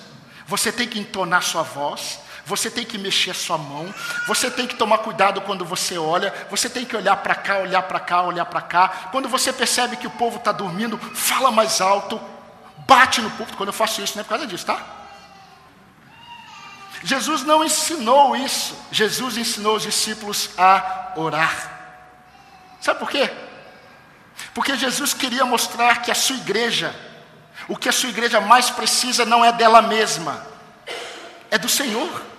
[0.47, 3.93] Você tem que entonar sua voz, você tem que mexer a sua mão,
[4.27, 7.81] você tem que tomar cuidado quando você olha, você tem que olhar para cá, olhar
[7.83, 8.87] para cá, olhar para cá.
[9.11, 12.19] Quando você percebe que o povo está dormindo, fala mais alto,
[12.85, 13.57] bate no púlpito.
[13.57, 14.81] Quando eu faço isso, não é por causa disso, tá?
[17.03, 18.75] Jesus não ensinou isso.
[18.91, 21.71] Jesus ensinou os discípulos a orar.
[22.81, 23.29] Sabe por quê?
[24.53, 26.93] Porque Jesus queria mostrar que a sua igreja,
[27.67, 30.45] o que a sua igreja mais precisa não é dela mesma,
[31.49, 32.32] é do Senhor.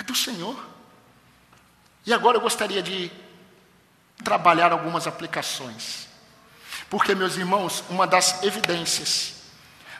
[0.00, 0.58] É do Senhor.
[2.06, 3.12] E agora eu gostaria de
[4.24, 6.08] trabalhar algumas aplicações.
[6.88, 9.34] Porque, meus irmãos, uma das evidências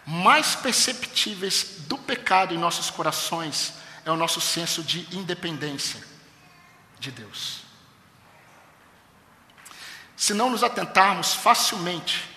[0.07, 6.03] mais perceptíveis do pecado em nossos corações é o nosso senso de independência
[6.99, 7.61] de Deus.
[10.17, 12.29] Se não nos atentarmos facilmente,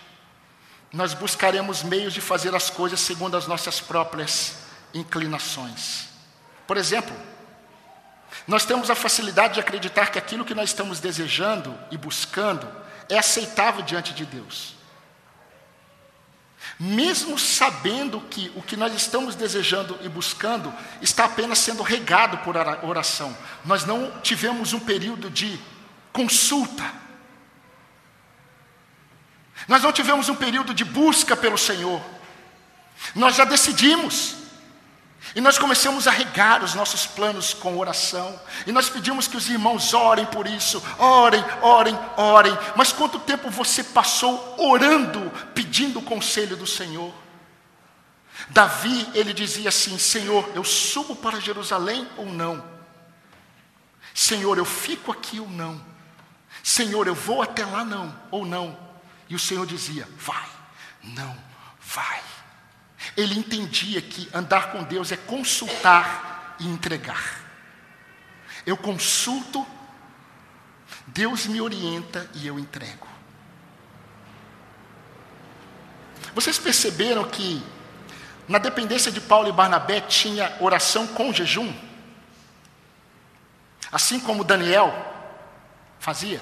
[0.91, 4.58] nós buscaremos meios de fazer as coisas segundo as nossas próprias
[4.93, 6.10] inclinações.
[6.67, 7.15] Por exemplo,
[8.48, 12.70] nós temos a facilidade de acreditar que aquilo que nós estamos desejando e buscando
[13.10, 14.76] é aceitável diante de Deus.
[16.80, 22.56] Mesmo sabendo que o que nós estamos desejando e buscando está apenas sendo regado por
[22.58, 25.60] oração, nós não tivemos um período de
[26.12, 26.84] consulta,
[29.68, 32.02] nós não tivemos um período de busca pelo Senhor,
[33.16, 34.43] nós já decidimos.
[35.36, 38.39] E nós começamos a regar os nossos planos com oração.
[38.67, 40.82] E nós pedimos que os irmãos orem por isso.
[41.00, 42.58] Orem, orem, orem.
[42.76, 47.12] Mas quanto tempo você passou orando, pedindo o conselho do Senhor?
[48.50, 52.63] Davi, ele dizia assim: Senhor, eu subo para Jerusalém ou não?
[54.13, 55.84] Senhor, eu fico aqui ou não?
[56.62, 58.78] Senhor, eu vou até lá não ou não?
[59.28, 60.48] E o Senhor dizia: Vai,
[61.04, 61.36] não,
[61.82, 62.22] vai.
[63.15, 67.41] Ele entendia que andar com Deus é consultar e entregar.
[68.65, 69.65] Eu consulto,
[71.08, 73.08] Deus me orienta e eu entrego.
[76.34, 77.62] Vocês perceberam que
[78.47, 81.73] na dependência de Paulo e Barnabé tinha oração com jejum?
[83.91, 84.91] Assim como Daniel
[85.99, 86.41] fazia?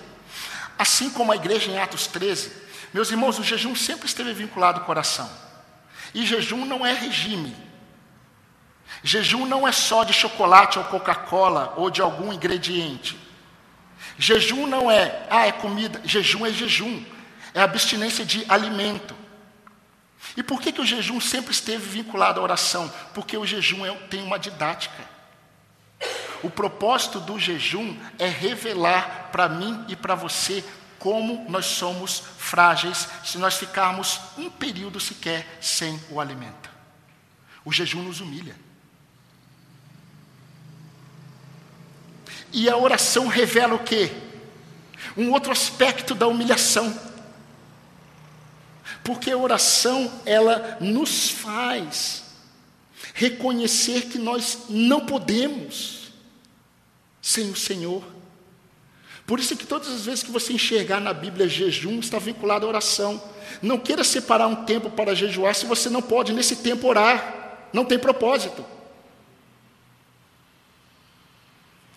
[0.80, 2.52] Assim como a igreja em Atos 13?
[2.94, 5.30] Meus irmãos, o jejum sempre esteve vinculado com oração.
[6.14, 7.56] E jejum não é regime.
[9.04, 13.18] Jejum não é só de chocolate ou Coca-Cola ou de algum ingrediente.
[14.18, 16.02] Jejum não é, ah, é comida.
[16.04, 17.04] Jejum é jejum.
[17.54, 19.16] É abstinência de alimento.
[20.38, 22.92] E por que, que o jejum sempre esteve vinculado à oração?
[23.14, 25.04] Porque o jejum é, tem uma didática.
[26.44, 30.64] O propósito do jejum é revelar para mim e para você
[31.02, 36.70] como nós somos frágeis se nós ficarmos um período sequer sem o alimento.
[37.66, 38.56] O jejum nos humilha.
[42.54, 44.12] E a oração revela o quê?
[45.18, 46.96] Um outro aspecto da humilhação.
[49.04, 52.26] Porque a oração, ela nos faz
[53.16, 56.12] reconhecer que nós não podemos
[57.20, 58.21] sem o Senhor.
[59.32, 62.70] Por isso que todas as vezes que você enxergar na Bíblia jejum, está vinculado à
[62.70, 63.24] oração.
[63.62, 67.70] Não queira separar um tempo para jejuar se você não pode nesse tempo orar.
[67.72, 68.66] Não tem propósito.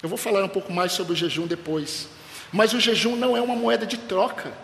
[0.00, 2.06] Eu vou falar um pouco mais sobre o jejum depois.
[2.52, 4.54] Mas o jejum não é uma moeda de troca,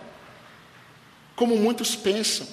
[1.35, 2.46] como muitos pensam.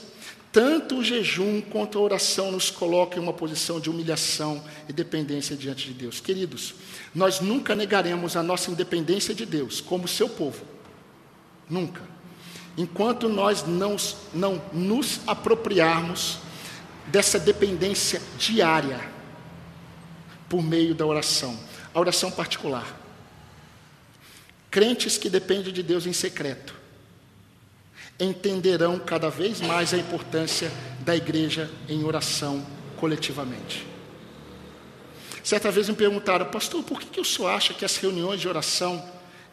[0.51, 5.55] Tanto o jejum quanto a oração nos colocam em uma posição de humilhação e dependência
[5.55, 6.19] diante de Deus.
[6.19, 6.75] Queridos,
[7.13, 10.65] nós nunca negaremos a nossa independência de Deus como seu povo.
[11.69, 12.01] Nunca.
[12.77, 13.97] Enquanto nós não,
[14.33, 16.39] não nos apropriarmos
[17.07, 18.99] dessa dependência diária
[20.47, 21.59] por meio da oração,
[21.93, 22.99] a oração particular.
[24.71, 26.76] Crentes que dependem de Deus em secreto
[28.19, 32.65] entenderão cada vez mais a importância da igreja em oração
[32.97, 33.85] coletivamente.
[35.43, 38.49] Certa vez me perguntaram, pastor, por que, que o senhor acha que as reuniões de
[38.49, 39.03] oração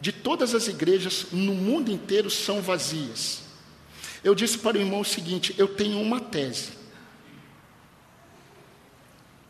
[0.01, 3.43] de todas as igrejas no mundo inteiro são vazias?
[4.23, 6.71] Eu disse para o irmão o seguinte: eu tenho uma tese.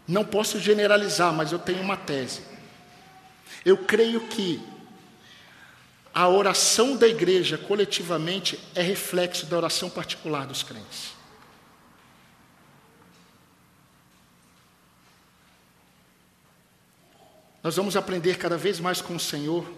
[0.08, 2.42] Não posso generalizar, mas eu tenho uma tese.
[3.64, 4.62] Eu creio que
[6.16, 11.14] a oração da igreja coletivamente é reflexo da oração particular dos crentes.
[17.62, 19.70] Nós vamos aprender cada vez mais com o Senhor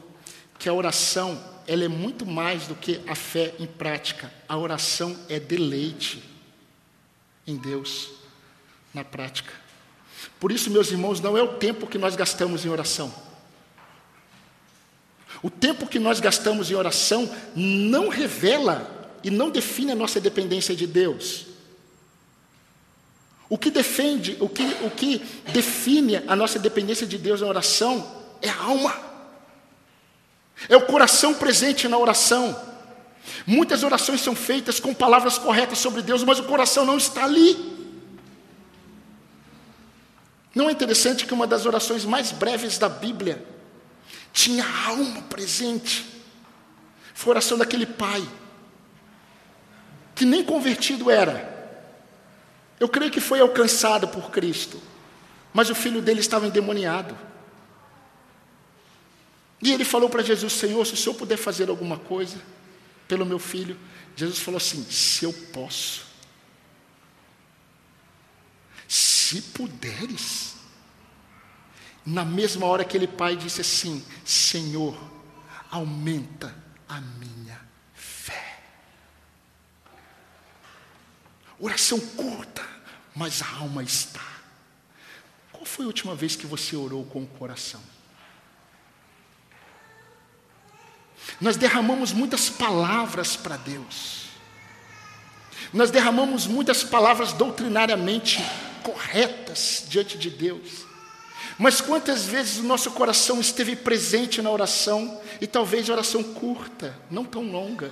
[0.60, 4.32] que a oração ela é muito mais do que a fé em prática.
[4.48, 6.24] A oração é deleite
[7.48, 8.12] em Deus
[8.94, 9.54] na prática.
[10.40, 13.27] Por isso, meus irmãos, não é o tempo que nós gastamos em oração.
[15.44, 20.76] O tempo que nós gastamos em oração não revela e não define a nossa dependência
[20.76, 21.46] de Deus.
[23.50, 25.20] O que defende, o que, o que
[25.54, 28.96] define a nossa dependência de Deus na oração é a alma.
[30.68, 32.60] É o coração presente na oração.
[33.46, 37.78] Muitas orações são feitas com palavras corretas sobre Deus, mas o coração não está ali.
[40.54, 43.46] Não é interessante que uma das orações mais breves da Bíblia
[44.38, 46.06] tinha alma presente?
[47.16, 48.24] Foi a oração daquele pai,
[50.14, 51.58] que nem convertido era.
[52.80, 54.80] Eu creio que foi alcançado por Cristo,
[55.52, 57.18] mas o filho dele estava endemoniado.
[59.60, 62.40] E ele falou para Jesus: Senhor, se o senhor puder fazer alguma coisa
[63.08, 63.76] pelo meu filho,
[64.16, 66.06] Jesus falou assim: Se eu posso,
[68.88, 70.57] se puderes.
[72.08, 74.98] Na mesma hora aquele pai disse assim: Senhor,
[75.70, 76.56] aumenta
[76.88, 77.60] a minha
[77.94, 78.62] fé.
[81.60, 82.66] Oração curta,
[83.14, 84.26] mas a alma está.
[85.52, 87.82] Qual foi a última vez que você orou com o coração?
[91.42, 94.28] Nós derramamos muitas palavras para Deus.
[95.74, 98.38] Nós derramamos muitas palavras doutrinariamente
[98.82, 100.88] corretas diante de Deus.
[101.58, 107.26] Mas quantas vezes o nosso coração esteve presente na oração, e talvez oração curta, não
[107.26, 107.92] tão longa,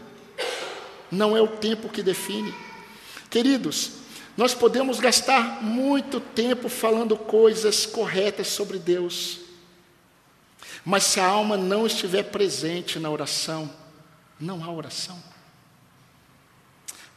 [1.12, 2.54] não é o tempo que define.
[3.30, 3.92] Queridos,
[4.38, 9.40] nós podemos gastar muito tempo falando coisas corretas sobre Deus,
[10.84, 13.72] mas se a alma não estiver presente na oração,
[14.40, 15.22] não há oração.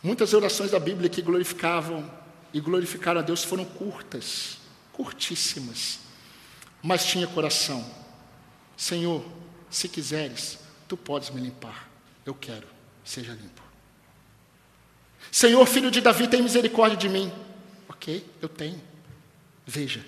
[0.02, 2.08] Muitas orações da Bíblia que glorificavam
[2.54, 4.58] e glorificaram a Deus foram curtas,
[4.92, 5.98] curtíssimas,
[6.82, 7.84] mas tinha coração.
[8.76, 9.24] Senhor,
[9.70, 11.88] se quiseres, tu podes me limpar.
[12.24, 12.66] Eu quero,
[13.04, 13.62] seja limpo.
[15.30, 17.32] Senhor, filho de Davi, tem misericórdia de mim.
[17.88, 18.80] Ok, eu tenho.
[19.66, 20.04] Veja.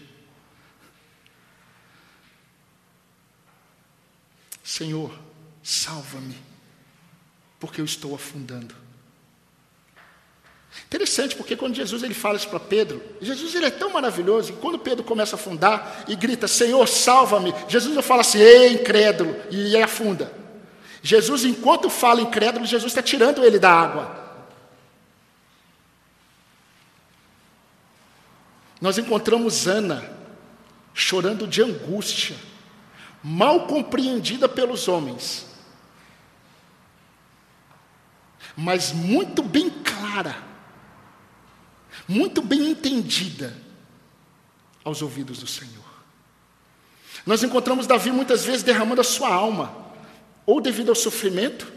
[4.62, 5.12] Senhor,
[5.62, 6.38] salva-me,
[7.58, 8.74] porque eu estou afundando.
[10.86, 14.58] Interessante, porque quando Jesus ele fala isso para Pedro, Jesus ele é tão maravilhoso, que
[14.58, 19.36] quando Pedro começa a afundar e grita, Senhor, salva-me, Jesus não fala assim, ei, incrédulo,
[19.50, 20.32] e afunda.
[21.02, 24.20] Jesus, enquanto fala incrédulo, Jesus está tirando ele da água.
[28.80, 30.18] Nós encontramos Ana
[30.94, 32.36] chorando de angústia,
[33.22, 35.46] mal compreendida pelos homens,
[38.56, 40.49] mas muito bem clara,
[42.09, 43.57] muito bem entendida
[44.84, 45.90] aos ouvidos do Senhor.
[47.26, 49.74] Nós encontramos Davi muitas vezes derramando a sua alma,
[50.46, 51.70] ou devido ao sofrimento,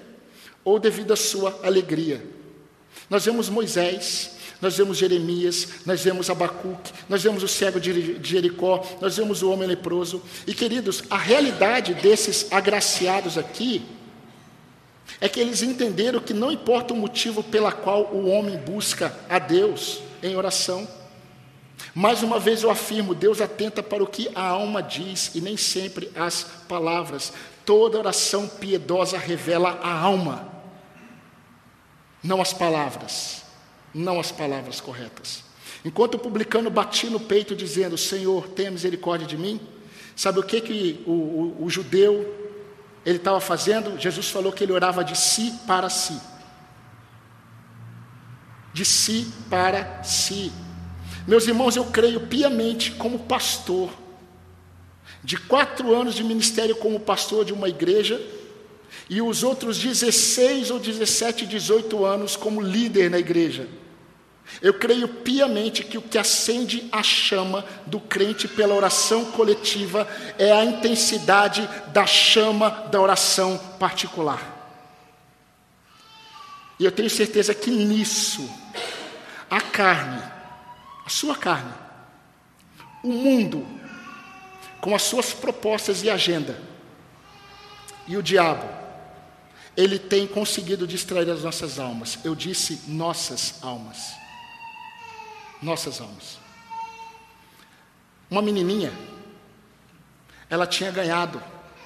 [0.63, 2.26] ou devido à sua alegria.
[3.09, 8.82] Nós vemos Moisés nós vemos Jeremias, nós vemos Abacuque, nós vemos o cego de Jericó,
[9.01, 10.24] nós vemos o homem leproso.
[10.47, 13.86] E queridos, a realidade desses agraciados aqui
[15.19, 19.38] é que eles entenderam que não importa o motivo pela qual o homem busca a
[19.38, 20.88] Deus em oração.
[21.93, 25.57] Mais uma vez eu afirmo, Deus atenta para o que a alma diz e nem
[25.57, 27.32] sempre as palavras.
[27.65, 30.51] Toda oração piedosa revela a alma,
[32.24, 33.43] não as palavras
[33.93, 35.43] não as palavras corretas.
[35.86, 39.59] Enquanto o publicano batia no peito dizendo: Senhor, tenha misericórdia de mim,
[40.15, 42.34] sabe o que, que o, o, o judeu
[43.05, 43.99] ele estava fazendo?
[43.99, 46.19] Jesus falou que ele orava de si para si.
[48.74, 50.51] De si para si.
[51.28, 53.89] Meus irmãos, eu creio piamente como pastor,
[55.24, 58.19] de quatro anos de ministério como pastor de uma igreja,
[59.09, 63.67] e os outros 16 ou 17, 18 anos como líder na igreja.
[64.61, 70.07] Eu creio piamente que o que acende a chama do crente pela oração coletiva
[70.38, 74.53] é a intensidade da chama da oração particular.
[76.84, 78.53] E eu tenho certeza que nisso,
[79.49, 80.21] a carne,
[81.05, 81.73] a sua carne,
[83.01, 83.65] o mundo,
[84.81, 86.61] com as suas propostas e agenda,
[88.05, 88.67] e o diabo,
[89.77, 92.19] ele tem conseguido distrair as nossas almas.
[92.21, 94.13] Eu disse nossas almas
[95.61, 96.38] nossas almas.
[98.29, 98.91] Uma menininha,
[100.49, 101.41] ela tinha ganhado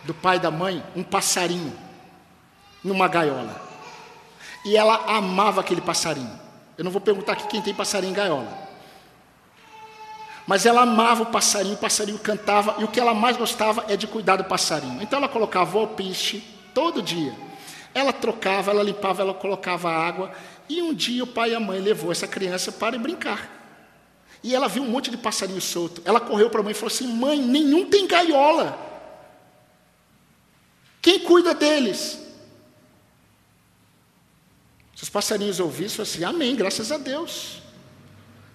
[0.05, 1.77] do pai e da mãe um passarinho
[2.83, 3.66] numa gaiola.
[4.68, 6.38] E ela amava aquele passarinho.
[6.78, 8.68] Eu não vou perguntar aqui quem tem passarinho em gaiola.
[10.45, 13.95] Mas ela amava o passarinho, o passarinho cantava, e o que ela mais gostava é
[13.95, 15.01] de cuidar do passarinho.
[15.01, 16.43] Então ela colocava o alpiste
[16.74, 17.34] todo dia.
[17.93, 20.34] Ela trocava, ela limpava, ela colocava água.
[20.68, 23.49] E um dia o pai e a mãe levou essa criança para brincar.
[24.43, 26.01] E ela viu um monte de passarinho solto.
[26.03, 28.78] Ela correu para a mãe e falou assim: Mãe, nenhum tem gaiola.
[31.01, 32.26] Quem cuida deles?
[34.97, 37.61] Se os passarinhos ouvissem, assim, amém, graças a Deus.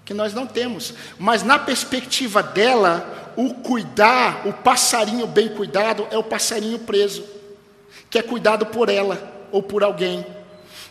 [0.04, 0.92] Que nós não temos.
[1.16, 7.24] Mas na perspectiva dela, o cuidar, o passarinho bem cuidado, é o passarinho preso,
[8.10, 10.26] que é cuidado por ela ou por alguém.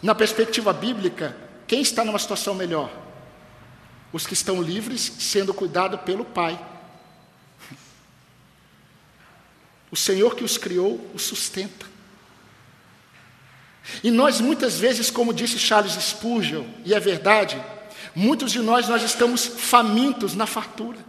[0.02, 1.36] Na perspectiva bíblica,
[1.68, 2.90] quem está numa situação melhor?
[4.14, 6.58] Os que estão livres, sendo cuidados pelo Pai.
[9.92, 11.91] O Senhor que os criou os sustenta.
[14.04, 17.62] E nós muitas vezes, como disse Charles Spurgeon, e é verdade,
[18.16, 21.00] muitos de nós nós estamos famintos na fartura.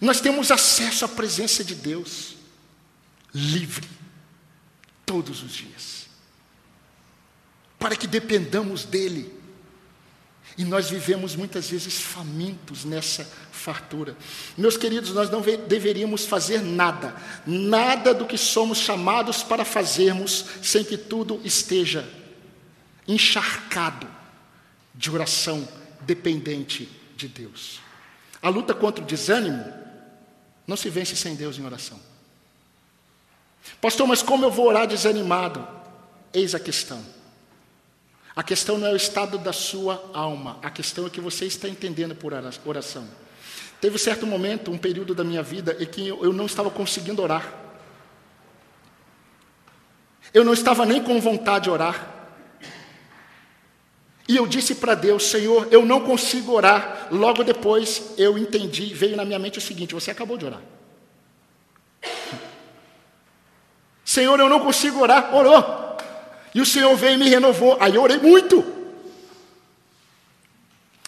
[0.00, 2.34] Nós temos acesso à presença de Deus
[3.32, 3.88] livre
[5.06, 6.08] todos os dias.
[7.78, 9.41] Para que dependamos dele
[10.56, 14.16] e nós vivemos muitas vezes famintos nessa fartura.
[14.56, 17.14] Meus queridos, nós não deveríamos fazer nada,
[17.46, 22.06] nada do que somos chamados para fazermos, sem que tudo esteja
[23.08, 24.06] encharcado
[24.94, 25.66] de oração
[26.02, 27.80] dependente de Deus.
[28.42, 29.64] A luta contra o desânimo
[30.66, 31.98] não se vence sem Deus em oração.
[33.80, 35.66] Pastor, mas como eu vou orar desanimado?
[36.32, 37.02] Eis a questão.
[38.34, 41.68] A questão não é o estado da sua alma, a questão é que você está
[41.68, 43.06] entendendo por oração.
[43.80, 47.52] Teve certo momento, um período da minha vida, em que eu não estava conseguindo orar.
[50.32, 52.12] Eu não estava nem com vontade de orar.
[54.28, 57.08] E eu disse para Deus, Senhor, eu não consigo orar.
[57.10, 60.62] Logo depois eu entendi, veio na minha mente o seguinte: você acabou de orar.
[64.04, 65.34] Senhor, eu não consigo orar.
[65.34, 65.91] Orou.
[66.54, 67.76] E o Senhor veio e me renovou.
[67.80, 68.64] Aí eu orei muito.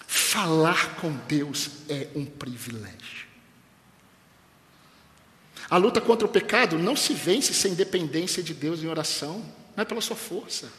[0.06, 3.26] Falar com Deus é um privilégio.
[5.68, 9.44] A luta contra o pecado não se vence sem dependência de Deus em oração,
[9.76, 10.70] não é pela sua força.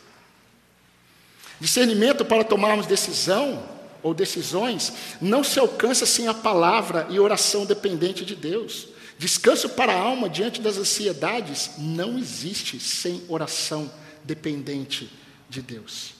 [1.60, 3.68] Discernimento para tomarmos decisão
[4.04, 8.90] ou decisões não se alcança sem a palavra e oração dependente de Deus.
[9.18, 13.90] Descanso para a alma diante das ansiedades não existe sem oração
[14.26, 15.10] dependente
[15.50, 16.16] de Deus.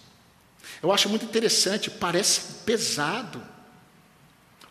[0.82, 3.42] Eu acho muito interessante, parece pesado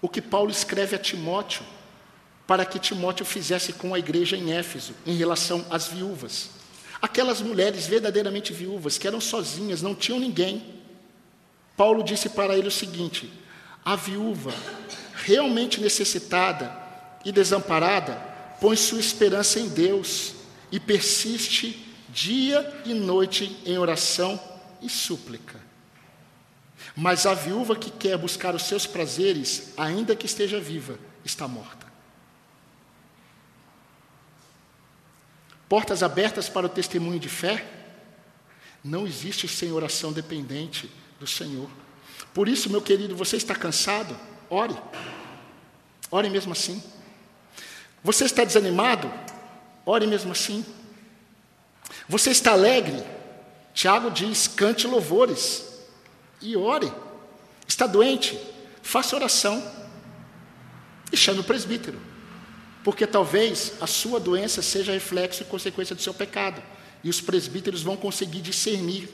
[0.00, 1.64] o que Paulo escreve a Timóteo
[2.46, 6.50] para que Timóteo fizesse com a igreja em Éfeso em relação às viúvas.
[7.00, 10.82] Aquelas mulheres verdadeiramente viúvas, que eram sozinhas, não tinham ninguém.
[11.76, 13.32] Paulo disse para ele o seguinte:
[13.84, 14.54] a viúva,
[15.14, 16.74] realmente necessitada
[17.24, 18.14] e desamparada,
[18.60, 20.34] põe sua esperança em Deus
[20.70, 24.40] e persiste dia e noite em oração
[24.80, 25.60] e súplica.
[26.94, 31.84] Mas a viúva que quer buscar os seus prazeres, ainda que esteja viva, está morta.
[35.68, 37.66] Portas abertas para o testemunho de fé
[38.82, 40.88] não existe sem oração dependente
[41.18, 41.68] do Senhor.
[42.32, 44.16] Por isso, meu querido, você está cansado?
[44.48, 44.76] Ore.
[46.10, 46.80] Ore mesmo assim.
[48.04, 49.10] Você está desanimado?
[49.84, 50.64] Ore mesmo assim.
[52.08, 53.02] Você está alegre?
[53.72, 55.64] Tiago diz: cante louvores
[56.40, 56.92] e ore.
[57.66, 58.38] Está doente?
[58.82, 59.62] Faça oração
[61.10, 61.98] e chame o presbítero,
[62.82, 66.62] porque talvez a sua doença seja reflexo e consequência do seu pecado,
[67.02, 69.08] e os presbíteros vão conseguir discernir.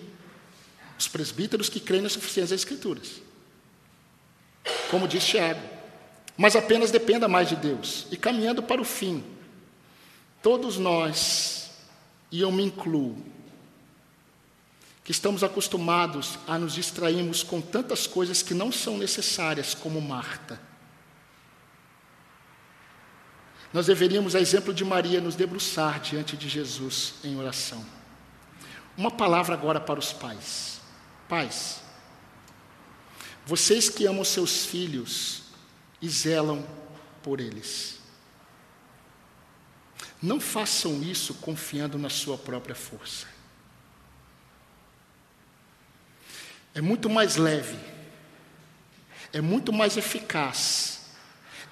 [0.99, 3.23] Os presbíteros que creem na suficiência das Escrituras,
[4.91, 5.61] como diz Tiago,
[6.37, 8.07] mas apenas dependa mais de Deus.
[8.11, 9.25] E caminhando para o fim,
[10.43, 11.60] todos nós
[12.31, 13.17] e eu me incluo,
[15.05, 20.61] que estamos acostumados a nos distrairmos com tantas coisas que não são necessárias, como Marta.
[23.73, 27.85] Nós deveríamos, a exemplo de Maria, nos debruçar diante de Jesus em oração.
[28.97, 30.81] Uma palavra agora para os pais.
[31.29, 31.81] Pais,
[33.47, 35.43] vocês que amam seus filhos
[36.03, 36.67] e zelam
[37.23, 38.00] por eles.
[40.23, 43.27] Não façam isso confiando na sua própria força.
[46.75, 47.79] É muito mais leve,
[49.33, 51.01] é muito mais eficaz,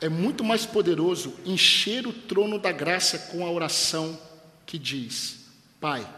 [0.00, 4.18] é muito mais poderoso encher o trono da graça com a oração
[4.66, 5.46] que diz:
[5.80, 6.08] Pai,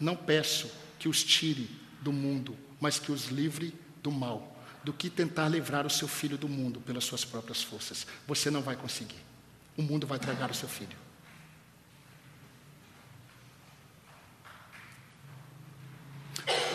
[0.00, 1.70] não peço que os tire
[2.00, 6.36] do mundo, mas que os livre do mal, do que tentar livrar o seu filho
[6.36, 8.06] do mundo pelas suas próprias forças.
[8.26, 9.22] Você não vai conseguir.
[9.76, 11.03] O mundo vai tragar o seu filho.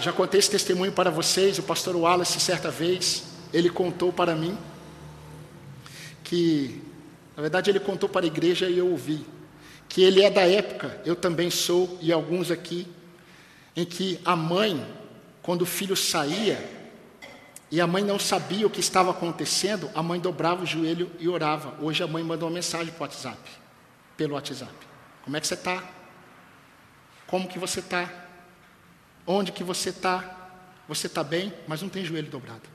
[0.02, 1.60] Já contei esse testemunho para vocês.
[1.60, 3.24] O pastor Wallace, certa vez,
[3.54, 4.58] ele contou para mim
[6.24, 6.82] que
[7.40, 9.26] Na verdade, ele contou para a igreja e eu ouvi.
[9.88, 12.86] Que ele é da época, eu também sou, e alguns aqui,
[13.78, 14.86] em que a mãe,
[15.42, 16.62] quando o filho saía,
[17.72, 21.30] e a mãe não sabia o que estava acontecendo, a mãe dobrava o joelho e
[21.30, 21.82] orava.
[21.82, 23.50] Hoje a mãe manda uma mensagem para o WhatsApp,
[24.18, 24.74] pelo WhatsApp.
[25.24, 25.82] Como é que você está?
[27.26, 28.19] Como que você está?
[29.32, 30.50] Onde que você está?
[30.88, 32.68] Você está bem, mas não tem joelho dobrado.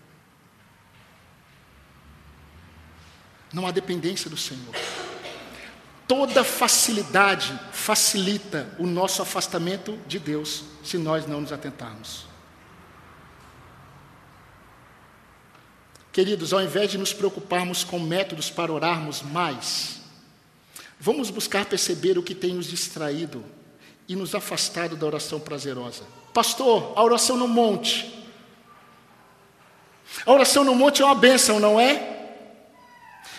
[3.53, 4.73] Não há dependência do Senhor.
[6.07, 12.25] Toda facilidade facilita o nosso afastamento de Deus se nós não nos atentarmos.
[16.13, 20.03] Queridos, ao invés de nos preocuparmos com métodos para orarmos mais,
[21.01, 23.45] vamos buscar perceber o que tem nos distraído
[24.09, 26.05] e nos afastado da oração prazerosa.
[26.35, 28.12] Pastor, a oração no monte.
[30.26, 32.32] A oração no monte é uma bênção, não é?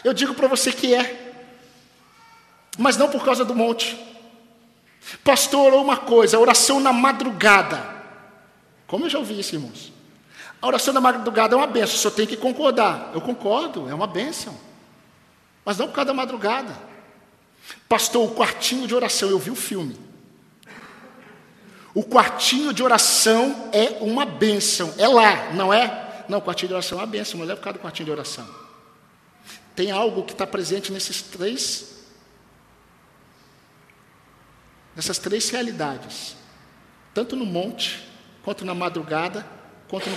[0.02, 1.34] Eu digo para você que é,
[2.78, 3.98] mas não por causa do monte.
[5.24, 7.96] Pastor, uma coisa, a oração na madrugada.
[8.88, 9.92] Como eu já ouvi isso, irmãos?
[10.62, 13.12] A oração da madrugada é uma benção, só tem que concordar.
[13.14, 14.56] Eu concordo, é uma benção.
[15.66, 16.76] Mas não por causa da madrugada.
[17.90, 20.15] Pastor, o quartinho de oração, eu vi o filme.
[21.96, 24.94] O quartinho de oração é uma benção.
[24.98, 26.26] É lá, não é?
[26.28, 28.06] Não, o quartinho de oração é uma benção, mas não é por causa do quartinho
[28.06, 28.46] de oração.
[29.74, 31.96] Tem algo que está presente nesses três
[34.94, 36.38] nessas três realidades,
[37.14, 38.08] tanto no monte,
[38.44, 39.46] quanto na madrugada,
[39.90, 40.10] quanto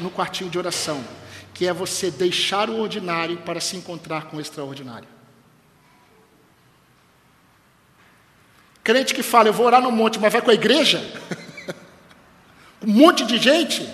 [0.00, 1.04] no quartinho de oração,
[1.52, 5.13] que é você deixar o ordinário para se encontrar com o extraordinário.
[8.84, 11.02] Crente que fala, eu vou orar no monte, mas vai com a igreja?
[12.86, 13.88] um monte de gente.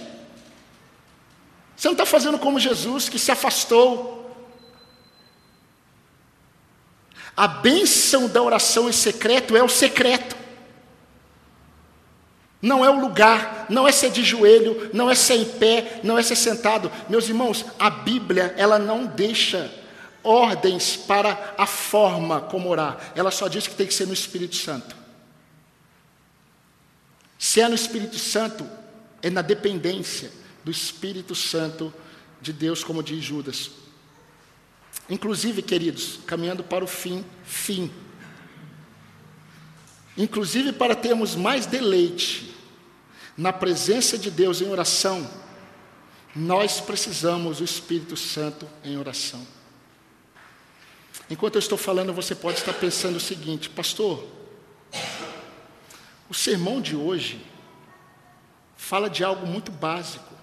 [1.76, 4.18] Você não está fazendo como Jesus, que se afastou.
[7.36, 10.36] A bênção da oração em secreto é o secreto.
[12.60, 16.18] Não é o lugar, não é ser de joelho, não é ser em pé, não
[16.18, 16.90] é ser sentado.
[17.08, 19.72] Meus irmãos, a Bíblia, ela não deixa
[20.22, 23.12] ordens para a forma como orar.
[23.14, 24.96] Ela só diz que tem que ser no Espírito Santo.
[27.38, 28.68] Se é no Espírito Santo,
[29.22, 30.30] é na dependência
[30.62, 31.92] do Espírito Santo
[32.40, 33.70] de Deus, como diz Judas.
[35.08, 37.90] Inclusive, queridos, caminhando para o fim, fim.
[40.16, 42.54] Inclusive para termos mais deleite
[43.36, 45.28] na presença de Deus em oração,
[46.36, 49.44] nós precisamos do Espírito Santo em oração.
[51.30, 54.26] Enquanto eu estou falando, você pode estar pensando o seguinte, pastor,
[56.28, 57.46] o sermão de hoje
[58.76, 60.34] fala de algo muito básico.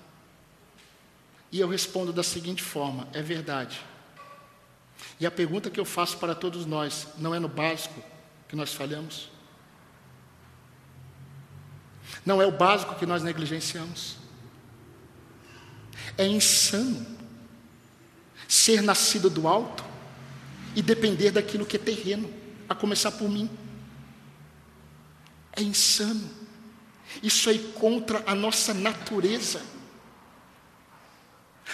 [1.51, 3.81] E eu respondo da seguinte forma: é verdade.
[5.19, 8.01] E a pergunta que eu faço para todos nós: não é no básico
[8.47, 9.29] que nós falhamos?
[12.25, 14.15] Não é o básico que nós negligenciamos?
[16.17, 17.05] É insano
[18.47, 19.86] ser nascido do alto
[20.75, 22.31] e depender daquilo que é terreno,
[22.67, 23.49] a começar por mim.
[25.53, 26.29] É insano.
[27.23, 29.61] Isso é contra a nossa natureza.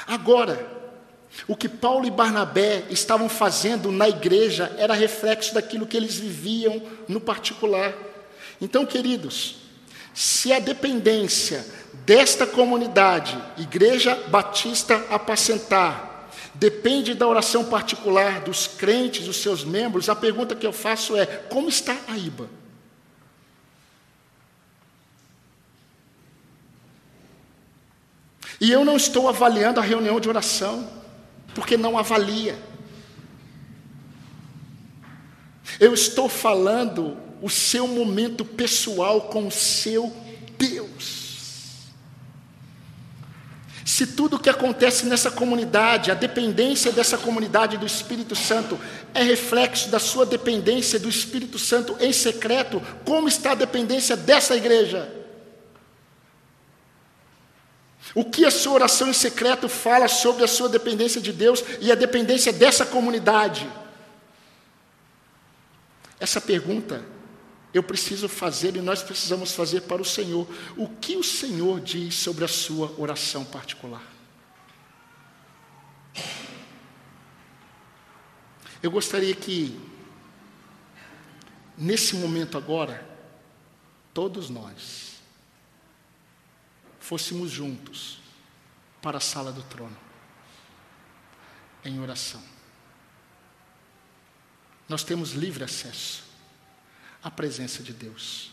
[0.08, 0.82] Agora,
[1.48, 6.82] o que Paulo e Barnabé estavam fazendo na igreja era reflexo daquilo que eles viviam
[7.08, 7.94] no particular.
[8.62, 9.58] Então, queridos,
[10.14, 11.66] se a dependência
[12.06, 16.13] desta comunidade, Igreja Batista Apacentar,
[16.56, 21.26] depende da oração particular dos crentes, dos seus membros, a pergunta que eu faço é:
[21.26, 22.50] como está a IBA?
[28.62, 30.90] E eu não estou avaliando a reunião de oração
[31.54, 32.58] porque não avalia.
[35.80, 40.16] Eu estou falando o seu momento pessoal com o seu
[40.58, 41.24] Deus.
[43.94, 48.80] Se tudo o que acontece nessa comunidade, a dependência dessa comunidade do Espírito Santo,
[49.14, 54.56] é reflexo da sua dependência do Espírito Santo em secreto, como está a dependência dessa
[54.56, 55.14] igreja?
[58.16, 61.92] O que a sua oração em secreto fala sobre a sua dependência de Deus e
[61.92, 63.70] a dependência dessa comunidade?
[66.20, 67.06] Essa pergunta
[67.74, 70.48] eu preciso fazer e nós precisamos fazer para o Senhor.
[70.78, 74.04] O que o Senhor diz sobre a sua oração particular?
[78.82, 79.80] Eu gostaria que,
[81.76, 83.10] nesse momento agora,
[84.14, 85.14] todos nós,
[87.00, 88.20] fôssemos juntos
[89.02, 89.98] para a sala do trono,
[91.84, 92.42] em oração.
[94.88, 96.23] nós temos livre acesso
[97.24, 98.52] à presença de Deus.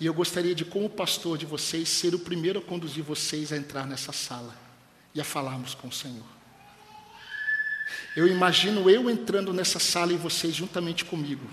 [0.00, 3.56] E eu gostaria de, como pastor de vocês, ser o primeiro a conduzir vocês a
[3.56, 4.56] entrar nessa sala
[5.14, 6.24] e a falarmos com o Senhor.
[8.16, 11.48] Eu imagino eu entrando nessa sala e vocês juntamente comigo.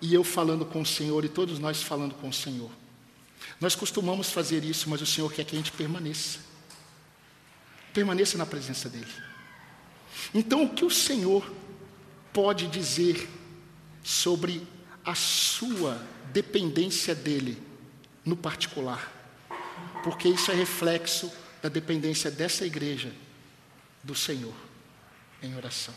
[0.00, 2.70] E eu falando com o Senhor e todos nós falando com o Senhor.
[3.60, 6.38] Nós costumamos fazer isso, mas o Senhor quer que a gente permaneça.
[7.92, 9.06] Permaneça na presença dEle.
[10.32, 11.48] Então, o que o Senhor
[12.32, 13.28] pode dizer
[14.04, 14.64] sobre
[15.04, 16.00] a sua
[16.32, 17.60] dependência dEle
[18.24, 19.10] no particular?
[20.04, 23.10] Porque isso é reflexo da dependência dessa igreja
[24.02, 24.54] do Senhor
[25.42, 25.94] em oração.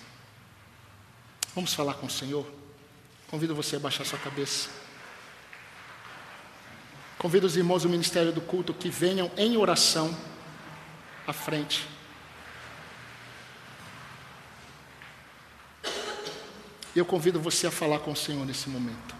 [1.53, 2.49] Vamos falar com o Senhor?
[3.29, 4.69] Convido você a baixar sua cabeça.
[7.17, 10.15] Convido os irmãos do Ministério do Culto que venham em oração
[11.25, 11.85] à frente.
[16.97, 19.15] Eu convido você a falar com o Senhor nesse momento.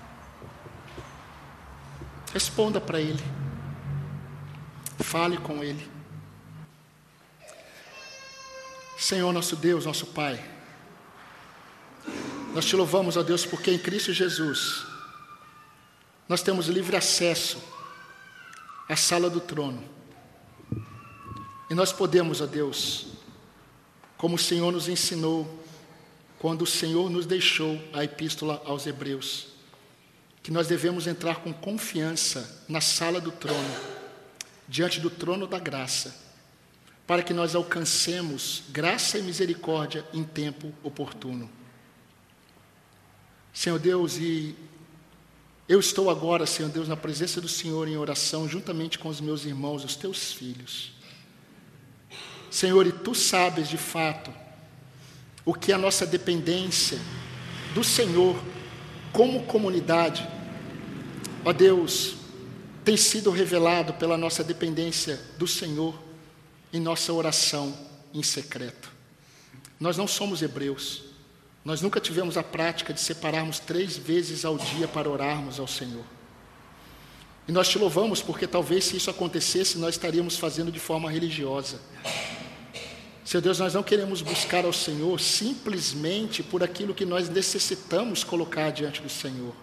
[2.34, 3.24] Responda para Ele.
[5.00, 5.90] Fale com Ele.
[8.98, 10.44] Senhor nosso Deus, nosso Pai,
[12.54, 14.86] nós te louvamos, ó Deus, porque em Cristo Jesus
[16.28, 17.64] nós temos livre acesso
[18.90, 19.84] à sala do trono.
[21.70, 23.08] E nós podemos, ó Deus,
[24.18, 25.64] como o Senhor nos ensinou,
[26.40, 29.48] quando o Senhor nos deixou a epístola aos Hebreus,
[30.44, 33.76] que nós devemos entrar com confiança na sala do trono,
[34.68, 36.28] diante do trono da graça
[37.08, 41.50] para que nós alcancemos graça e misericórdia em tempo oportuno.
[43.54, 44.54] Senhor Deus, e
[45.70, 49.46] eu estou agora, Senhor Deus, na presença do Senhor em oração, juntamente com os meus
[49.46, 50.92] irmãos, os teus filhos.
[52.52, 54.32] Senhor, e tu sabes de fato
[55.48, 57.00] o que é a nossa dependência
[57.74, 58.38] do Senhor
[59.14, 60.28] como comunidade,
[61.46, 62.18] ó Deus,
[62.84, 65.98] tem sido revelado pela nossa dependência do Senhor
[66.74, 67.74] em nossa oração
[68.14, 68.92] em secreto.
[69.80, 71.04] Nós não somos hebreus.
[71.64, 76.04] Nós nunca tivemos a prática de separarmos três vezes ao dia para orarmos ao Senhor.
[77.48, 81.80] E nós te louvamos porque talvez se isso acontecesse, nós estaríamos fazendo de forma religiosa.
[83.28, 88.70] Seu Deus, nós não queremos buscar ao Senhor simplesmente por aquilo que nós necessitamos colocar
[88.70, 89.54] diante do Senhor.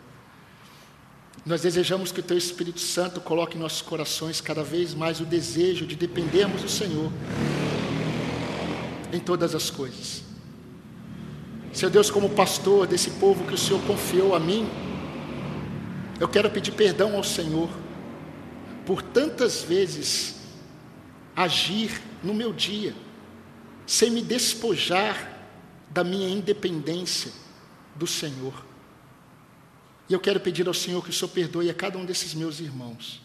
[1.46, 5.24] Nós desejamos que o Teu Espírito Santo coloque em nossos corações cada vez mais o
[5.24, 7.10] desejo de dependermos do Senhor
[9.10, 10.22] em todas as coisas.
[11.72, 14.68] Seu Deus, como pastor desse povo que o Senhor confiou a mim,
[16.20, 17.70] eu quero pedir perdão ao Senhor
[18.84, 20.34] por tantas vezes
[21.34, 22.94] agir no meu dia,
[23.86, 25.32] sem me despojar
[25.90, 27.32] da minha independência
[27.94, 28.64] do Senhor.
[30.08, 32.60] E eu quero pedir ao Senhor que o Senhor perdoe a cada um desses meus
[32.60, 33.22] irmãos.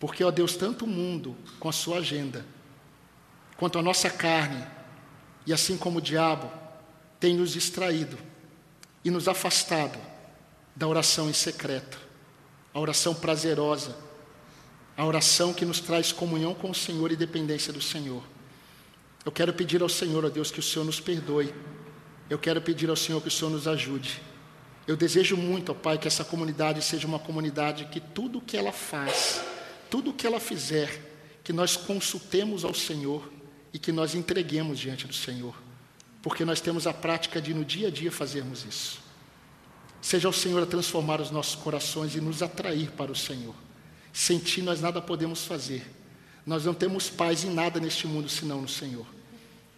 [0.00, 2.44] Porque, ó Deus, tanto o mundo com a sua agenda,
[3.56, 4.64] quanto a nossa carne,
[5.46, 6.50] e assim como o diabo,
[7.18, 8.18] tem nos distraído
[9.04, 9.98] e nos afastado
[10.74, 11.98] da oração em secreto,
[12.72, 13.96] a oração prazerosa,
[14.96, 18.22] a oração que nos traz comunhão com o Senhor e dependência do Senhor.
[19.24, 21.52] Eu quero pedir ao Senhor, ó Deus, que o Senhor nos perdoe.
[22.30, 24.20] Eu quero pedir ao Senhor que o Senhor nos ajude.
[24.86, 28.56] Eu desejo muito, ó Pai, que essa comunidade seja uma comunidade que tudo o que
[28.56, 29.42] ela faz,
[29.90, 30.88] tudo o que ela fizer,
[31.44, 33.30] que nós consultemos ao Senhor
[33.72, 35.54] e que nós entreguemos diante do Senhor,
[36.22, 39.00] porque nós temos a prática de no dia a dia fazermos isso.
[40.00, 43.54] Seja o Senhor a transformar os nossos corações e nos atrair para o Senhor.
[44.12, 45.86] Sem Ti nós nada podemos fazer.
[46.48, 49.04] Nós não temos paz em nada neste mundo senão no Senhor.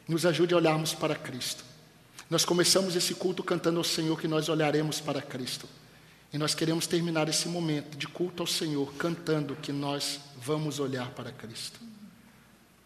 [0.06, 1.64] Nos ajude a olharmos para Cristo.
[2.30, 5.66] Nós começamos esse culto cantando ao Senhor que nós olharemos para Cristo.
[6.32, 11.10] E nós queremos terminar esse momento de culto ao Senhor cantando que nós vamos olhar
[11.10, 11.80] para Cristo.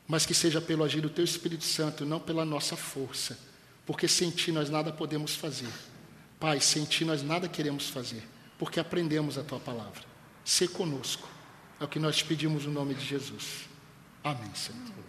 [0.08, 3.38] Mas que seja pelo agir do Teu Espírito Santo, não pela nossa força,
[3.84, 5.68] porque sem Ti nós nada podemos fazer.
[6.40, 8.26] Pai, sem Ti nós nada queremos fazer,
[8.58, 10.00] porque aprendemos a Tua palavra.
[10.42, 11.28] Se conosco.
[11.78, 13.73] É o que nós pedimos no nome de Jesus.
[14.24, 15.03] Amém, Senhor.